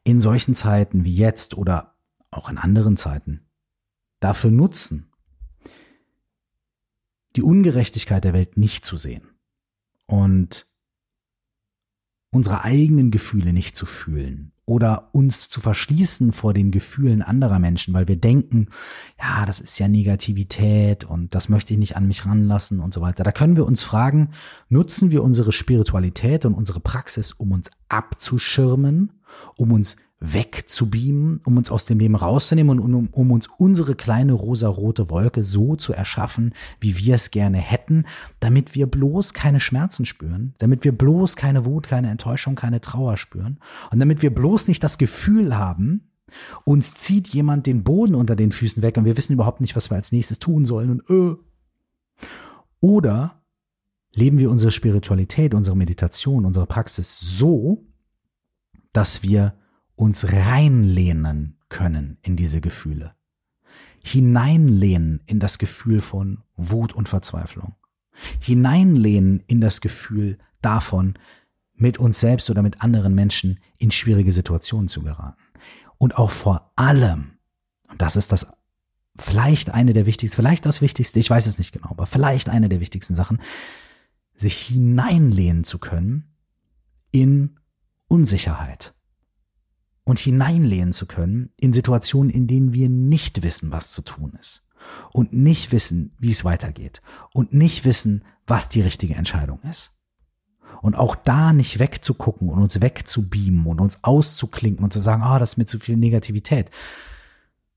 in 0.04 0.20
solchen 0.20 0.54
Zeiten 0.54 1.04
wie 1.04 1.16
jetzt 1.16 1.56
oder 1.56 1.94
auch 2.30 2.48
in 2.48 2.58
anderen 2.58 2.96
Zeiten 2.96 3.48
dafür 4.20 4.50
nutzen, 4.50 5.05
die 7.36 7.42
Ungerechtigkeit 7.42 8.24
der 8.24 8.32
Welt 8.32 8.56
nicht 8.56 8.84
zu 8.84 8.96
sehen 8.96 9.28
und 10.06 10.66
unsere 12.30 12.64
eigenen 12.64 13.10
Gefühle 13.10 13.52
nicht 13.52 13.76
zu 13.76 13.86
fühlen 13.86 14.52
oder 14.66 15.10
uns 15.12 15.48
zu 15.48 15.60
verschließen 15.60 16.32
vor 16.32 16.52
den 16.52 16.72
Gefühlen 16.72 17.22
anderer 17.22 17.60
Menschen, 17.60 17.94
weil 17.94 18.08
wir 18.08 18.16
denken, 18.16 18.66
ja, 19.18 19.46
das 19.46 19.60
ist 19.60 19.78
ja 19.78 19.86
Negativität 19.86 21.04
und 21.04 21.34
das 21.34 21.48
möchte 21.48 21.72
ich 21.72 21.78
nicht 21.78 21.96
an 21.96 22.08
mich 22.08 22.26
ranlassen 22.26 22.80
und 22.80 22.92
so 22.92 23.00
weiter. 23.00 23.22
Da 23.22 23.30
können 23.30 23.56
wir 23.56 23.64
uns 23.64 23.84
fragen, 23.84 24.30
nutzen 24.68 25.12
wir 25.12 25.22
unsere 25.22 25.52
Spiritualität 25.52 26.44
und 26.44 26.54
unsere 26.54 26.80
Praxis, 26.80 27.32
um 27.32 27.52
uns 27.52 27.70
abzuschirmen, 27.88 29.12
um 29.56 29.72
uns 29.72 29.96
wegzubeamen, 30.18 31.40
um 31.44 31.56
uns 31.58 31.70
aus 31.70 31.84
dem 31.84 31.98
Leben 31.98 32.14
rauszunehmen 32.14 32.80
und 32.80 32.94
um, 32.94 33.08
um 33.08 33.30
uns 33.30 33.48
unsere 33.58 33.94
kleine 33.94 34.32
rosarote 34.32 35.10
Wolke 35.10 35.42
so 35.42 35.76
zu 35.76 35.92
erschaffen, 35.92 36.54
wie 36.80 36.96
wir 36.96 37.16
es 37.16 37.30
gerne 37.30 37.58
hätten, 37.58 38.06
damit 38.40 38.74
wir 38.74 38.86
bloß 38.86 39.34
keine 39.34 39.60
Schmerzen 39.60 40.06
spüren, 40.06 40.54
damit 40.58 40.84
wir 40.84 40.96
bloß 40.96 41.36
keine 41.36 41.66
Wut, 41.66 41.86
keine 41.86 42.10
Enttäuschung, 42.10 42.54
keine 42.54 42.80
Trauer 42.80 43.18
spüren 43.18 43.58
und 43.90 43.98
damit 43.98 44.22
wir 44.22 44.34
bloß 44.34 44.68
nicht 44.68 44.82
das 44.82 44.96
Gefühl 44.96 45.58
haben, 45.58 46.08
uns 46.64 46.94
zieht 46.94 47.28
jemand 47.28 47.66
den 47.66 47.84
Boden 47.84 48.14
unter 48.14 48.36
den 48.36 48.52
Füßen 48.52 48.82
weg 48.82 48.96
und 48.96 49.04
wir 49.04 49.16
wissen 49.16 49.34
überhaupt 49.34 49.60
nicht, 49.60 49.76
was 49.76 49.90
wir 49.90 49.96
als 49.96 50.12
nächstes 50.12 50.38
tun 50.38 50.64
sollen 50.64 50.90
und 50.90 51.10
äh. 51.10 51.36
Oder 52.80 53.42
leben 54.14 54.38
wir 54.38 54.50
unsere 54.50 54.72
Spiritualität, 54.72 55.54
unsere 55.54 55.76
Meditation, 55.76 56.46
unsere 56.46 56.66
Praxis 56.66 57.18
so, 57.18 57.84
dass 58.92 59.22
wir 59.22 59.54
uns 59.96 60.30
reinlehnen 60.30 61.58
können 61.68 62.18
in 62.22 62.36
diese 62.36 62.60
Gefühle. 62.60 63.14
Hineinlehnen 64.02 65.20
in 65.26 65.40
das 65.40 65.58
Gefühl 65.58 66.00
von 66.00 66.44
Wut 66.56 66.92
und 66.92 67.08
Verzweiflung. 67.08 67.74
Hineinlehnen 68.38 69.42
in 69.46 69.60
das 69.60 69.80
Gefühl 69.80 70.38
davon, 70.62 71.14
mit 71.74 71.98
uns 71.98 72.20
selbst 72.20 72.48
oder 72.50 72.62
mit 72.62 72.80
anderen 72.80 73.14
Menschen 73.14 73.60
in 73.78 73.90
schwierige 73.90 74.32
Situationen 74.32 74.88
zu 74.88 75.02
geraten. 75.02 75.42
Und 75.98 76.16
auch 76.16 76.30
vor 76.30 76.72
allem, 76.76 77.38
und 77.90 78.00
das 78.00 78.16
ist 78.16 78.32
das 78.32 78.46
vielleicht 79.18 79.70
eine 79.70 79.92
der 79.92 80.06
wichtigsten, 80.06 80.36
vielleicht 80.36 80.66
das 80.66 80.82
Wichtigste, 80.82 81.18
ich 81.18 81.28
weiß 81.28 81.46
es 81.46 81.58
nicht 81.58 81.72
genau, 81.72 81.90
aber 81.90 82.06
vielleicht 82.06 82.48
eine 82.48 82.68
der 82.68 82.80
wichtigsten 82.80 83.14
Sachen, 83.14 83.40
sich 84.34 84.58
hineinlehnen 84.62 85.64
zu 85.64 85.78
können 85.78 86.34
in 87.10 87.58
Unsicherheit 88.08 88.95
und 90.06 90.20
hineinlehnen 90.20 90.92
zu 90.92 91.04
können 91.04 91.50
in 91.56 91.72
Situationen, 91.72 92.30
in 92.30 92.46
denen 92.46 92.72
wir 92.72 92.88
nicht 92.88 93.42
wissen, 93.42 93.72
was 93.72 93.90
zu 93.90 94.02
tun 94.02 94.38
ist. 94.40 94.64
Und 95.12 95.32
nicht 95.32 95.72
wissen, 95.72 96.14
wie 96.20 96.30
es 96.30 96.44
weitergeht. 96.44 97.02
Und 97.34 97.52
nicht 97.52 97.84
wissen, 97.84 98.22
was 98.46 98.68
die 98.68 98.82
richtige 98.82 99.16
Entscheidung 99.16 99.58
ist. 99.68 99.98
Und 100.80 100.94
auch 100.94 101.16
da 101.16 101.52
nicht 101.52 101.80
wegzugucken 101.80 102.48
und 102.48 102.62
uns 102.62 102.80
wegzubeamen 102.80 103.66
und 103.66 103.80
uns 103.80 104.04
auszuklinken 104.04 104.84
und 104.84 104.92
zu 104.92 105.00
sagen, 105.00 105.24
ah, 105.24 105.36
oh, 105.36 105.38
das 105.40 105.52
ist 105.52 105.56
mir 105.56 105.64
zu 105.64 105.80
viel 105.80 105.96
Negativität, 105.96 106.70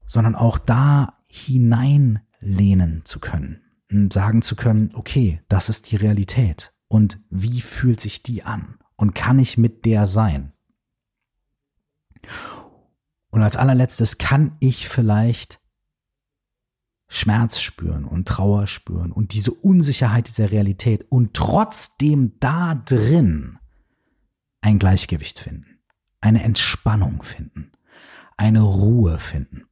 sondern 0.06 0.36
auch 0.36 0.60
da 0.60 1.18
hineinlehnen 1.28 3.02
zu 3.06 3.20
können 3.20 3.62
und 3.92 4.14
sagen 4.14 4.44
zu 4.44 4.56
können, 4.56 4.92
okay, 4.94 5.42
das 5.50 5.70
ist 5.70 5.90
die 5.90 5.96
Realität. 5.96 6.74
Und 6.88 7.18
wie 7.32 7.62
fühlt 7.62 8.00
sich 8.00 8.22
die 8.22 8.44
an? 8.44 8.78
Und 8.96 9.16
kann 9.16 9.40
ich 9.40 9.58
mit 9.58 9.86
der 9.86 10.06
sein? 10.06 10.54
Und 13.30 13.44
als 13.44 13.58
allerletztes 13.58 14.18
kann 14.18 14.56
ich 14.60 14.88
vielleicht 14.88 15.60
Schmerz 17.08 17.60
spüren 17.60 18.06
und 18.06 18.28
Trauer 18.28 18.68
spüren 18.68 19.12
und 19.12 19.34
diese 19.34 19.52
Unsicherheit 19.52 20.28
dieser 20.28 20.52
Realität 20.52 21.06
und 21.10 21.34
trotzdem 21.34 22.34
da 22.40 22.76
drin 22.76 23.58
ein 24.62 24.78
Gleichgewicht 24.78 25.40
finden, 25.40 25.80
eine 26.22 26.44
Entspannung 26.44 27.24
finden, 27.24 27.72
eine 28.38 28.62
Ruhe 28.62 29.18
finden. 29.18 29.66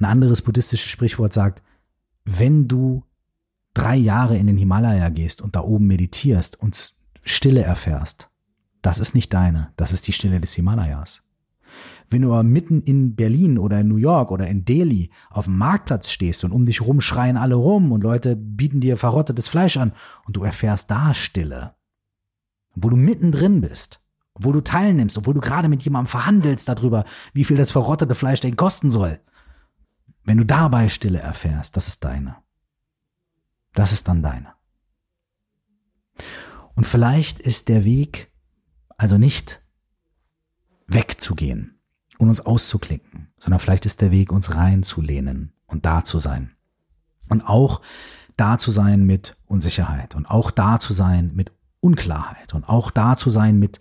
Ein 0.00 0.06
anderes 0.06 0.42
buddhistisches 0.42 0.90
Sprichwort 0.90 1.32
sagt, 1.32 1.62
wenn 2.24 2.66
du 2.66 3.04
drei 3.72 3.94
Jahre 3.96 4.36
in 4.36 4.48
den 4.48 4.56
Himalaya 4.56 5.10
gehst 5.10 5.42
und 5.42 5.54
da 5.54 5.60
oben 5.60 5.86
meditierst 5.86 6.58
und 6.58 6.94
Stille 7.24 7.62
erfährst, 7.62 8.28
das 8.84 8.98
ist 8.98 9.14
nicht 9.14 9.32
deine, 9.32 9.72
das 9.76 9.94
ist 9.94 10.06
die 10.06 10.12
Stille 10.12 10.40
des 10.40 10.52
Himalayas. 10.52 11.22
Wenn 12.10 12.20
du 12.20 12.32
aber 12.32 12.42
mitten 12.42 12.82
in 12.82 13.16
Berlin 13.16 13.56
oder 13.56 13.80
in 13.80 13.88
New 13.88 13.96
York 13.96 14.30
oder 14.30 14.46
in 14.46 14.66
Delhi 14.66 15.10
auf 15.30 15.46
dem 15.46 15.56
Marktplatz 15.56 16.10
stehst 16.10 16.44
und 16.44 16.52
um 16.52 16.66
dich 16.66 16.82
rum 16.82 17.00
schreien 17.00 17.38
alle 17.38 17.54
rum 17.54 17.92
und 17.92 18.04
Leute 18.04 18.36
bieten 18.36 18.80
dir 18.80 18.98
verrottetes 18.98 19.48
Fleisch 19.48 19.78
an 19.78 19.94
und 20.26 20.36
du 20.36 20.44
erfährst 20.44 20.90
da 20.90 21.14
Stille, 21.14 21.74
wo 22.74 22.90
du 22.90 22.96
mittendrin 22.96 23.62
bist, 23.62 24.02
wo 24.34 24.52
du 24.52 24.60
teilnimmst, 24.60 25.16
obwohl 25.16 25.32
du 25.32 25.40
gerade 25.40 25.68
mit 25.68 25.82
jemandem 25.82 26.08
verhandelst 26.08 26.68
darüber, 26.68 27.04
wie 27.32 27.44
viel 27.44 27.56
das 27.56 27.72
verrottete 27.72 28.14
Fleisch 28.14 28.40
denn 28.40 28.56
kosten 28.56 28.90
soll. 28.90 29.18
Wenn 30.24 30.36
du 30.36 30.44
dabei 30.44 30.90
Stille 30.90 31.20
erfährst, 31.20 31.74
das 31.78 31.88
ist 31.88 32.04
deine. 32.04 32.36
Das 33.72 33.92
ist 33.92 34.08
dann 34.08 34.22
deine. 34.22 34.52
Und 36.74 36.86
vielleicht 36.86 37.40
ist 37.40 37.70
der 37.70 37.84
Weg 37.84 38.30
also 39.04 39.18
nicht 39.18 39.60
wegzugehen 40.86 41.78
und 42.16 42.28
uns 42.28 42.40
auszuklinken, 42.40 43.28
sondern 43.38 43.60
vielleicht 43.60 43.84
ist 43.84 44.00
der 44.00 44.10
Weg, 44.10 44.32
uns 44.32 44.54
reinzulehnen 44.54 45.52
und 45.66 45.84
da 45.84 46.04
zu 46.04 46.16
sein. 46.16 46.52
Und 47.28 47.42
auch 47.42 47.82
da 48.38 48.56
zu 48.56 48.70
sein 48.70 49.04
mit 49.04 49.36
Unsicherheit 49.44 50.14
und 50.14 50.24
auch 50.24 50.50
da 50.50 50.78
zu 50.78 50.94
sein 50.94 51.32
mit 51.34 51.52
Unklarheit 51.80 52.54
und 52.54 52.66
auch 52.66 52.90
da 52.90 53.14
zu 53.14 53.28
sein 53.28 53.58
mit, 53.58 53.78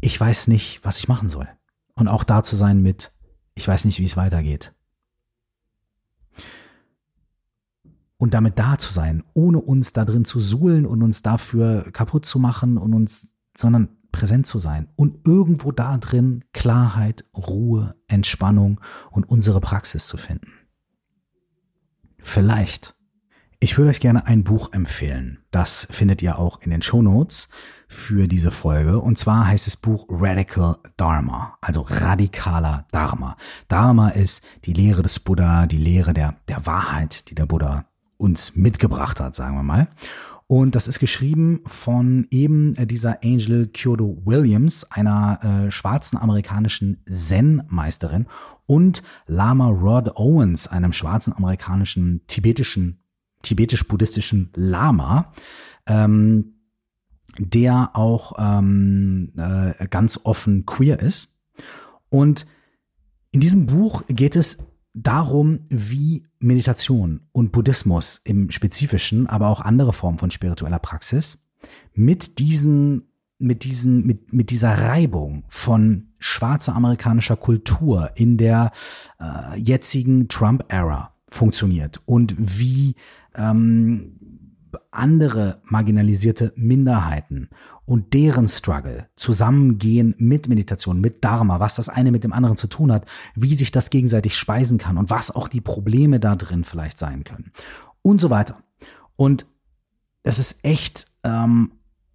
ich 0.00 0.20
weiß 0.20 0.48
nicht, 0.48 0.84
was 0.84 0.98
ich 0.98 1.06
machen 1.06 1.28
soll. 1.28 1.46
Und 1.94 2.08
auch 2.08 2.24
da 2.24 2.42
zu 2.42 2.56
sein 2.56 2.82
mit, 2.82 3.12
ich 3.54 3.68
weiß 3.68 3.84
nicht, 3.84 4.00
wie 4.00 4.06
es 4.06 4.16
weitergeht. 4.16 4.74
Und 8.16 8.34
damit 8.34 8.58
da 8.58 8.76
zu 8.76 8.92
sein, 8.92 9.22
ohne 9.34 9.60
uns 9.60 9.92
da 9.92 10.04
drin 10.04 10.24
zu 10.24 10.40
suhlen 10.40 10.84
und 10.84 11.04
uns 11.04 11.22
dafür 11.22 11.92
kaputt 11.92 12.26
zu 12.26 12.40
machen 12.40 12.76
und 12.76 12.92
uns 12.92 13.37
sondern 13.58 13.88
präsent 14.12 14.46
zu 14.46 14.58
sein 14.58 14.88
und 14.96 15.26
irgendwo 15.26 15.72
da 15.72 15.98
drin 15.98 16.44
Klarheit, 16.52 17.24
Ruhe, 17.36 17.94
Entspannung 18.06 18.80
und 19.10 19.28
unsere 19.28 19.60
Praxis 19.60 20.06
zu 20.06 20.16
finden. 20.16 20.52
Vielleicht. 22.18 22.94
Ich 23.60 23.76
würde 23.76 23.90
euch 23.90 23.98
gerne 23.98 24.26
ein 24.26 24.44
Buch 24.44 24.72
empfehlen. 24.72 25.38
Das 25.50 25.88
findet 25.90 26.22
ihr 26.22 26.38
auch 26.38 26.60
in 26.60 26.70
den 26.70 26.80
Show 26.80 27.02
Notes 27.02 27.48
für 27.88 28.28
diese 28.28 28.52
Folge. 28.52 29.00
Und 29.00 29.18
zwar 29.18 29.48
heißt 29.48 29.66
das 29.66 29.76
Buch 29.76 30.06
Radical 30.08 30.76
Dharma, 30.96 31.58
also 31.60 31.80
radikaler 31.80 32.86
Dharma. 32.92 33.36
Dharma 33.66 34.10
ist 34.10 34.44
die 34.64 34.74
Lehre 34.74 35.02
des 35.02 35.18
Buddha, 35.18 35.66
die 35.66 35.78
Lehre 35.78 36.14
der, 36.14 36.36
der 36.46 36.66
Wahrheit, 36.66 37.30
die 37.30 37.34
der 37.34 37.46
Buddha 37.46 37.86
uns 38.16 38.54
mitgebracht 38.54 39.18
hat, 39.18 39.34
sagen 39.34 39.56
wir 39.56 39.64
mal. 39.64 39.88
Und 40.50 40.74
das 40.74 40.88
ist 40.88 40.98
geschrieben 40.98 41.60
von 41.66 42.26
eben 42.30 42.74
äh, 42.76 42.86
dieser 42.86 43.22
Angel 43.22 43.68
Kyoto 43.68 44.22
Williams, 44.24 44.90
einer 44.90 45.66
äh, 45.66 45.70
schwarzen 45.70 46.16
amerikanischen 46.16 47.04
Zen-Meisterin 47.06 48.26
und 48.64 49.02
Lama 49.26 49.68
Rod 49.68 50.16
Owens, 50.16 50.66
einem 50.66 50.94
schwarzen 50.94 51.34
amerikanischen 51.34 52.22
tibetischen, 52.28 52.98
tibetisch-buddhistischen 53.42 54.50
Lama, 54.54 55.34
ähm, 55.86 56.54
der 57.38 57.90
auch 57.92 58.32
ähm, 58.38 59.34
äh, 59.36 59.86
ganz 59.88 60.18
offen 60.24 60.64
queer 60.64 60.98
ist. 60.98 61.38
Und 62.08 62.46
in 63.32 63.40
diesem 63.40 63.66
Buch 63.66 64.02
geht 64.08 64.34
es 64.34 64.56
darum, 65.02 65.60
wie 65.68 66.26
Meditation 66.38 67.20
und 67.32 67.52
Buddhismus 67.52 68.20
im 68.24 68.50
Spezifischen, 68.50 69.26
aber 69.26 69.48
auch 69.48 69.60
andere 69.60 69.92
Formen 69.92 70.18
von 70.18 70.30
spiritueller 70.30 70.78
Praxis 70.78 71.38
mit 71.94 72.38
diesen 72.38 73.02
mit 73.40 73.62
diesen 73.64 74.04
mit 74.04 74.32
mit 74.32 74.50
dieser 74.50 74.72
Reibung 74.72 75.44
von 75.48 76.08
schwarzer 76.18 76.74
amerikanischer 76.74 77.36
Kultur 77.36 78.10
in 78.16 78.36
der 78.36 78.72
äh, 79.20 79.58
jetzigen 79.58 80.28
Trump-Ära 80.28 81.14
funktioniert 81.28 82.00
und 82.04 82.34
wie 82.36 82.96
ähm, 83.36 84.18
andere 84.90 85.60
marginalisierte 85.64 86.52
Minderheiten 86.56 87.50
und 87.84 88.12
deren 88.14 88.48
Struggle 88.48 89.08
zusammengehen 89.16 90.14
mit 90.18 90.48
Meditation, 90.48 91.00
mit 91.00 91.24
Dharma, 91.24 91.60
was 91.60 91.74
das 91.74 91.88
eine 91.88 92.12
mit 92.12 92.24
dem 92.24 92.32
anderen 92.32 92.56
zu 92.56 92.66
tun 92.66 92.92
hat, 92.92 93.06
wie 93.34 93.54
sich 93.54 93.70
das 93.70 93.90
gegenseitig 93.90 94.36
speisen 94.36 94.78
kann 94.78 94.98
und 94.98 95.10
was 95.10 95.34
auch 95.34 95.48
die 95.48 95.60
Probleme 95.60 96.20
da 96.20 96.36
drin 96.36 96.64
vielleicht 96.64 96.98
sein 96.98 97.24
können 97.24 97.52
und 98.02 98.20
so 98.20 98.30
weiter. 98.30 98.62
Und 99.16 99.46
es 100.22 100.38
ist 100.38 100.64
echt 100.64 101.06
ähm, 101.22 101.72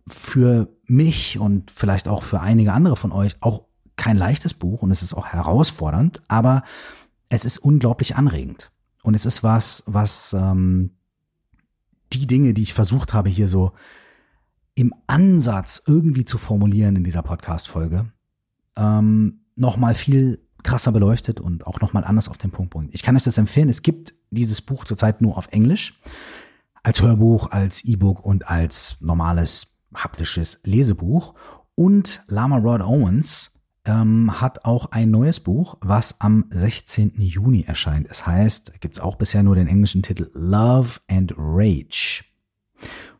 für 0.08 0.68
mich 0.86 1.40
und 1.40 1.72
vielleicht 1.72 2.08
auch 2.08 2.24
für 2.24 2.42
einige 2.42 2.74
andere 2.74 2.96
von 2.96 3.12
euch 3.12 3.36
auch 3.40 3.66
kein 3.96 4.18
leichtes 4.18 4.54
Buch 4.54 4.82
und 4.82 4.92
es 4.92 5.04
ist 5.04 5.14
auch 5.14 5.28
herausfordernd, 5.28 6.22
aber 6.28 6.64
es 7.30 7.46
ist 7.46 7.58
unglaublich 7.58 8.16
anregend. 8.16 8.72
Und 9.02 9.16
es 9.16 9.26
ist 9.26 9.44
was, 9.44 9.84
was 9.86 10.34
ähm, 10.34 10.92
die 12.20 12.28
Dinge, 12.28 12.54
die 12.54 12.64
ich 12.64 12.74
versucht 12.74 13.14
habe, 13.14 13.30
hier 13.30 13.48
so 13.48 13.74
im 14.76 14.94
Ansatz 15.08 15.84
irgendwie 15.86 16.26
zu 16.26 16.38
formulieren 16.38 16.96
in 16.96 17.04
dieser 17.04 17.22
Podcast-Folge, 17.22 18.12
ähm, 18.76 19.42
nochmal 19.56 19.94
viel 19.94 20.40
krasser 20.64 20.92
beleuchtet 20.92 21.40
und 21.40 21.68
auch 21.68 21.82
nochmal 21.82 22.04
anders 22.04 22.30
auf 22.30 22.38
den 22.38 22.52
Punkt 22.52 22.72
bringt. 22.72 22.94
Ich 22.94 23.04
kann 23.04 23.16
euch 23.16 23.24
das 23.24 23.38
empfehlen. 23.38 23.70
Es 23.70 23.84
gibt 23.84 24.14
dieses 24.32 24.62
Buch 24.62 24.86
zurzeit 24.86 25.22
nur 25.22 25.38
auf 25.38 25.48
Englisch, 25.52 26.00
als 26.82 27.02
Hörbuch, 27.02 27.52
als 27.52 27.84
E-Book 27.84 28.26
und 28.26 28.48
als 28.48 28.98
normales 29.02 29.68
haptisches 29.94 30.60
Lesebuch. 30.64 31.36
Und 31.76 32.24
Lama 32.28 32.58
Rod 32.58 32.82
Owens 32.82 33.52
ähm, 33.86 34.40
hat 34.40 34.66
auch 34.66 34.92
ein 34.92 35.12
neues 35.12 35.40
Buch, 35.40 35.78
was 35.82 36.22
am 36.22 36.46
16. 36.50 37.14
Juni 37.18 37.64
erscheint. 37.64 38.08
Es 38.10 38.26
heißt, 38.26 38.80
gibt's 38.80 39.00
auch 39.00 39.16
bisher 39.16 39.44
nur 39.44 39.56
den 39.56 39.68
englischen 39.68 40.04
Titel 40.04 40.30
Love 40.34 41.00
and 41.08 41.34
Rage. 41.38 42.24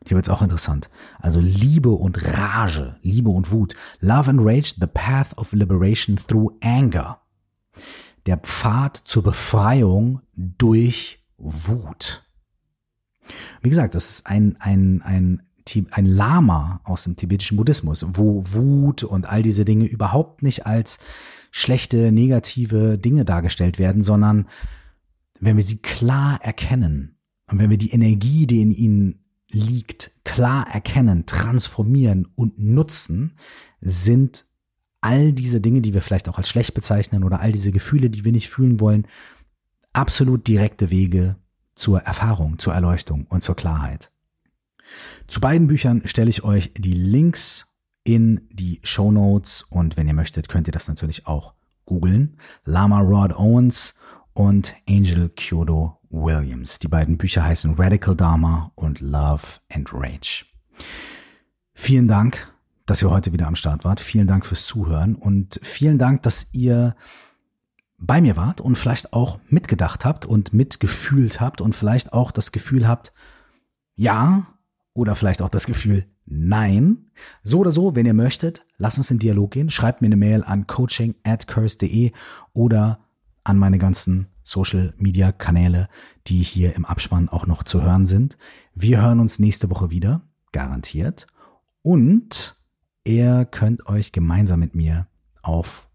Und 0.00 0.08
hier 0.08 0.16
wird's 0.16 0.28
auch 0.28 0.42
interessant. 0.42 0.90
Also 1.18 1.40
Liebe 1.40 1.90
und 1.90 2.22
Rage, 2.22 2.96
Liebe 3.02 3.30
und 3.30 3.50
Wut. 3.50 3.74
Love 4.00 4.30
and 4.30 4.40
Rage, 4.42 4.74
the 4.78 4.86
path 4.86 5.36
of 5.38 5.52
liberation 5.52 6.16
through 6.16 6.52
anger. 6.62 7.20
Der 8.26 8.38
Pfad 8.38 8.96
zur 8.96 9.22
Befreiung 9.22 10.20
durch 10.34 11.22
Wut. 11.36 12.22
Wie 13.62 13.70
gesagt, 13.70 13.94
das 13.94 14.10
ist 14.10 14.26
ein, 14.26 14.56
ein, 14.60 15.02
ein 15.02 15.42
ein 15.90 16.06
Lama 16.06 16.80
aus 16.84 17.04
dem 17.04 17.16
tibetischen 17.16 17.56
Buddhismus, 17.56 18.04
wo 18.08 18.42
Wut 18.52 19.02
und 19.02 19.26
all 19.26 19.42
diese 19.42 19.64
Dinge 19.64 19.86
überhaupt 19.86 20.42
nicht 20.42 20.66
als 20.66 20.98
schlechte, 21.50 22.12
negative 22.12 22.98
Dinge 22.98 23.24
dargestellt 23.24 23.78
werden, 23.78 24.02
sondern 24.02 24.46
wenn 25.40 25.56
wir 25.56 25.64
sie 25.64 25.78
klar 25.78 26.40
erkennen 26.42 27.16
und 27.50 27.58
wenn 27.58 27.70
wir 27.70 27.78
die 27.78 27.92
Energie, 27.92 28.46
die 28.46 28.62
in 28.62 28.72
ihnen 28.72 29.24
liegt, 29.50 30.10
klar 30.24 30.66
erkennen, 30.72 31.26
transformieren 31.26 32.26
und 32.34 32.58
nutzen, 32.58 33.36
sind 33.80 34.46
all 35.00 35.32
diese 35.32 35.60
Dinge, 35.60 35.80
die 35.80 35.94
wir 35.94 36.02
vielleicht 36.02 36.28
auch 36.28 36.38
als 36.38 36.48
schlecht 36.48 36.74
bezeichnen 36.74 37.24
oder 37.24 37.40
all 37.40 37.52
diese 37.52 37.72
Gefühle, 37.72 38.10
die 38.10 38.24
wir 38.24 38.32
nicht 38.32 38.48
fühlen 38.48 38.80
wollen, 38.80 39.06
absolut 39.92 40.46
direkte 40.48 40.90
Wege 40.90 41.36
zur 41.74 42.00
Erfahrung, 42.00 42.58
zur 42.58 42.74
Erleuchtung 42.74 43.26
und 43.28 43.42
zur 43.42 43.54
Klarheit. 43.54 44.10
Zu 45.26 45.40
beiden 45.40 45.66
Büchern 45.66 46.02
stelle 46.06 46.30
ich 46.30 46.44
euch 46.44 46.72
die 46.76 46.92
Links 46.92 47.66
in 48.04 48.48
die 48.50 48.80
Show 48.82 49.10
Notes 49.10 49.64
und 49.70 49.96
wenn 49.96 50.06
ihr 50.06 50.14
möchtet, 50.14 50.48
könnt 50.48 50.68
ihr 50.68 50.72
das 50.72 50.88
natürlich 50.88 51.26
auch 51.26 51.54
googeln. 51.86 52.38
Lama 52.64 53.00
Rod 53.00 53.32
Owens 53.32 53.98
und 54.34 54.74
Angel 54.88 55.30
Kyodo 55.30 55.98
Williams. 56.10 56.78
Die 56.78 56.88
beiden 56.88 57.16
Bücher 57.16 57.44
heißen 57.44 57.74
Radical 57.74 58.14
Dharma 58.14 58.72
und 58.74 59.00
Love 59.00 59.42
and 59.72 59.90
Rage. 59.92 60.44
Vielen 61.72 62.08
Dank, 62.08 62.52
dass 62.86 63.02
ihr 63.02 63.10
heute 63.10 63.32
wieder 63.32 63.46
am 63.46 63.56
Start 63.56 63.84
wart. 63.84 64.00
Vielen 64.00 64.26
Dank 64.26 64.46
fürs 64.46 64.66
Zuhören 64.66 65.14
und 65.14 65.58
vielen 65.62 65.98
Dank, 65.98 66.22
dass 66.22 66.48
ihr 66.52 66.94
bei 67.98 68.20
mir 68.20 68.36
wart 68.36 68.60
und 68.60 68.76
vielleicht 68.76 69.12
auch 69.12 69.38
mitgedacht 69.48 70.04
habt 70.04 70.26
und 70.26 70.52
mitgefühlt 70.52 71.40
habt 71.40 71.60
und 71.60 71.74
vielleicht 71.74 72.12
auch 72.12 72.30
das 72.30 72.52
Gefühl 72.52 72.86
habt, 72.86 73.12
ja, 73.96 74.46
oder 74.94 75.14
vielleicht 75.16 75.42
auch 75.42 75.48
das 75.48 75.66
Gefühl, 75.66 76.06
nein. 76.24 77.10
So 77.42 77.58
oder 77.58 77.72
so, 77.72 77.94
wenn 77.94 78.06
ihr 78.06 78.14
möchtet, 78.14 78.64
lasst 78.78 78.98
uns 78.98 79.10
in 79.10 79.18
Dialog 79.18 79.50
gehen. 79.50 79.68
Schreibt 79.68 80.00
mir 80.00 80.06
eine 80.06 80.16
Mail 80.16 80.42
an 80.44 80.66
coaching 80.66 81.16
at 81.24 81.46
curse.de 81.46 82.12
oder 82.52 83.00
an 83.42 83.58
meine 83.58 83.78
ganzen 83.78 84.28
Social 84.42 84.94
Media 84.96 85.32
Kanäle, 85.32 85.88
die 86.26 86.42
hier 86.42 86.74
im 86.76 86.84
Abspann 86.84 87.28
auch 87.28 87.46
noch 87.46 87.64
zu 87.64 87.82
hören 87.82 88.06
sind. 88.06 88.38
Wir 88.74 89.02
hören 89.02 89.20
uns 89.20 89.38
nächste 89.38 89.70
Woche 89.70 89.90
wieder, 89.90 90.22
garantiert. 90.52 91.26
Und 91.82 92.56
ihr 93.04 93.44
könnt 93.44 93.86
euch 93.86 94.12
gemeinsam 94.12 94.60
mit 94.60 94.74
mir 94.74 95.08
auf 95.42 95.88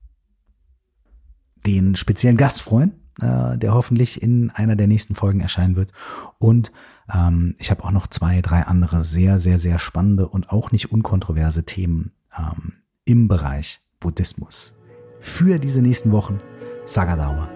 den 1.65 1.95
speziellen 1.95 2.37
Gast 2.37 2.61
freuen, 2.61 2.93
äh, 3.21 3.57
der 3.57 3.73
hoffentlich 3.73 4.21
in 4.21 4.49
einer 4.51 4.75
der 4.75 4.87
nächsten 4.87 5.15
Folgen 5.15 5.39
erscheinen 5.39 5.75
wird. 5.75 5.91
Und 6.37 6.71
ähm, 7.13 7.55
ich 7.59 7.71
habe 7.71 7.83
auch 7.83 7.91
noch 7.91 8.07
zwei, 8.07 8.41
drei 8.41 8.63
andere 8.63 9.03
sehr, 9.03 9.39
sehr, 9.39 9.59
sehr 9.59 9.79
spannende 9.79 10.27
und 10.27 10.49
auch 10.51 10.71
nicht 10.71 10.91
unkontroverse 10.91 11.63
Themen 11.63 12.11
ähm, 12.37 12.73
im 13.05 13.27
Bereich 13.27 13.81
Buddhismus. 13.99 14.75
Für 15.19 15.59
diese 15.59 15.81
nächsten 15.81 16.11
Wochen 16.11 16.37
Sagadauer. 16.85 17.49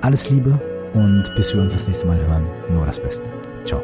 Alles 0.00 0.30
Liebe 0.30 0.60
und 0.94 1.24
bis 1.36 1.52
wir 1.52 1.60
uns 1.60 1.72
das 1.72 1.86
nächste 1.86 2.06
Mal 2.06 2.18
hören, 2.18 2.44
nur 2.72 2.86
das 2.86 3.00
Beste. 3.00 3.28
Ciao. 3.64 3.82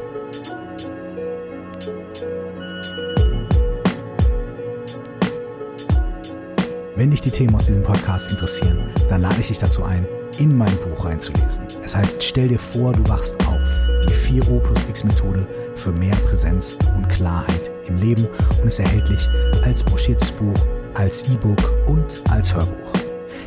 Wenn 6.97 7.11
dich 7.11 7.21
die 7.21 7.31
Themen 7.31 7.57
aus 7.57 7.67
diesem 7.67 7.83
Podcast 7.83 8.31
interessieren, 8.31 8.79
dann 9.09 9.23
lade 9.23 9.35
ich 9.41 9.49
dich 9.49 9.59
dazu 9.59 9.83
ein, 9.83 10.07
in 10.39 10.57
mein 10.57 10.71
Buch 10.77 11.05
reinzulesen. 11.05 11.65
Es 11.85 11.97
heißt, 11.97 12.23
stell 12.23 12.47
dir 12.47 12.59
vor, 12.59 12.93
du 12.93 13.09
wachst 13.09 13.35
auf. 13.49 13.59
Die 14.07 14.41
4O 14.41 14.61
plus 14.61 14.89
X 14.89 15.03
Methode 15.03 15.45
für 15.75 15.91
mehr 15.91 16.15
Präsenz 16.29 16.79
und 16.97 17.09
Klarheit 17.09 17.71
im 17.89 17.97
Leben 17.97 18.25
und 18.61 18.69
ist 18.69 18.79
erhältlich 18.79 19.29
als 19.65 19.83
broschiertes 19.83 20.31
Buch, 20.31 20.55
als 20.95 21.33
E-Book 21.33 21.59
und 21.89 22.23
als 22.31 22.55
Hörbuch. 22.55 22.93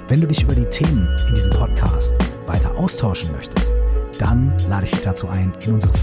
Wenn 0.10 0.20
du 0.20 0.28
dich 0.28 0.44
über 0.44 0.54
die 0.54 0.66
Themen 0.66 1.08
in 1.30 1.36
diesem 1.36 1.52
Podcast 1.52 2.16
weiter 2.48 2.76
austauschen 2.76 3.32
möchtest, 3.32 3.74
dann 4.20 4.52
lade 4.68 4.86
ich 4.86 4.92
dich 4.92 5.02
dazu 5.02 5.30
ein, 5.30 5.54
in 5.66 5.76
unsere. 5.76 5.94
Du 5.94 6.00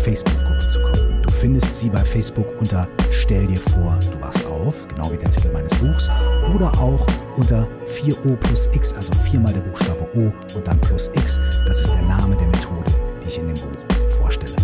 findest 1.44 1.78
sie 1.78 1.90
bei 1.90 1.98
Facebook 1.98 2.46
unter 2.58 2.88
Stell 3.10 3.46
dir 3.46 3.58
vor, 3.58 3.98
du 4.10 4.18
wachst 4.22 4.46
auf, 4.46 4.88
genau 4.88 5.12
wie 5.12 5.18
der 5.18 5.30
Titel 5.30 5.52
meines 5.52 5.74
Buchs, 5.74 6.08
oder 6.54 6.72
auch 6.78 7.06
unter 7.36 7.68
4O 7.86 8.34
plus 8.36 8.70
X, 8.72 8.94
also 8.94 9.12
viermal 9.12 9.52
der 9.52 9.60
Buchstabe 9.60 10.08
O 10.14 10.32
und 10.56 10.66
dann 10.66 10.80
plus 10.80 11.10
X. 11.14 11.38
Das 11.66 11.80
ist 11.82 11.92
der 11.92 12.00
Name 12.00 12.34
der 12.36 12.46
Methode, 12.46 12.90
die 13.22 13.28
ich 13.28 13.38
in 13.38 13.48
dem 13.48 13.56
Buch 13.56 14.16
vorstelle. 14.18 14.56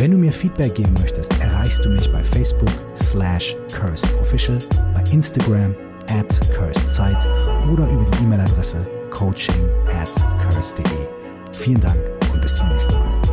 Wenn 0.00 0.10
du 0.10 0.18
mir 0.18 0.32
Feedback 0.34 0.74
geben 0.74 0.92
möchtest, 1.00 1.32
erreichst 1.40 1.82
du 1.82 1.88
mich 1.88 2.12
bei 2.12 2.22
Facebook 2.22 2.68
slash 2.94 3.56
cursedofficial, 3.74 4.58
bei 4.92 5.02
Instagram 5.12 5.74
at 6.10 6.28
cursedezeit 6.54 7.26
oder 7.72 7.88
über 7.88 8.04
die 8.04 8.24
E-Mail-Adresse 8.24 8.86
coaching 9.08 9.66
at 9.88 10.10
curse.de. 10.42 10.84
Vielen 11.52 11.80
Dank 11.80 11.98
und 12.34 12.42
bis 12.42 12.58
zum 12.58 12.68
nächsten 12.68 12.98
Mal. 12.98 13.31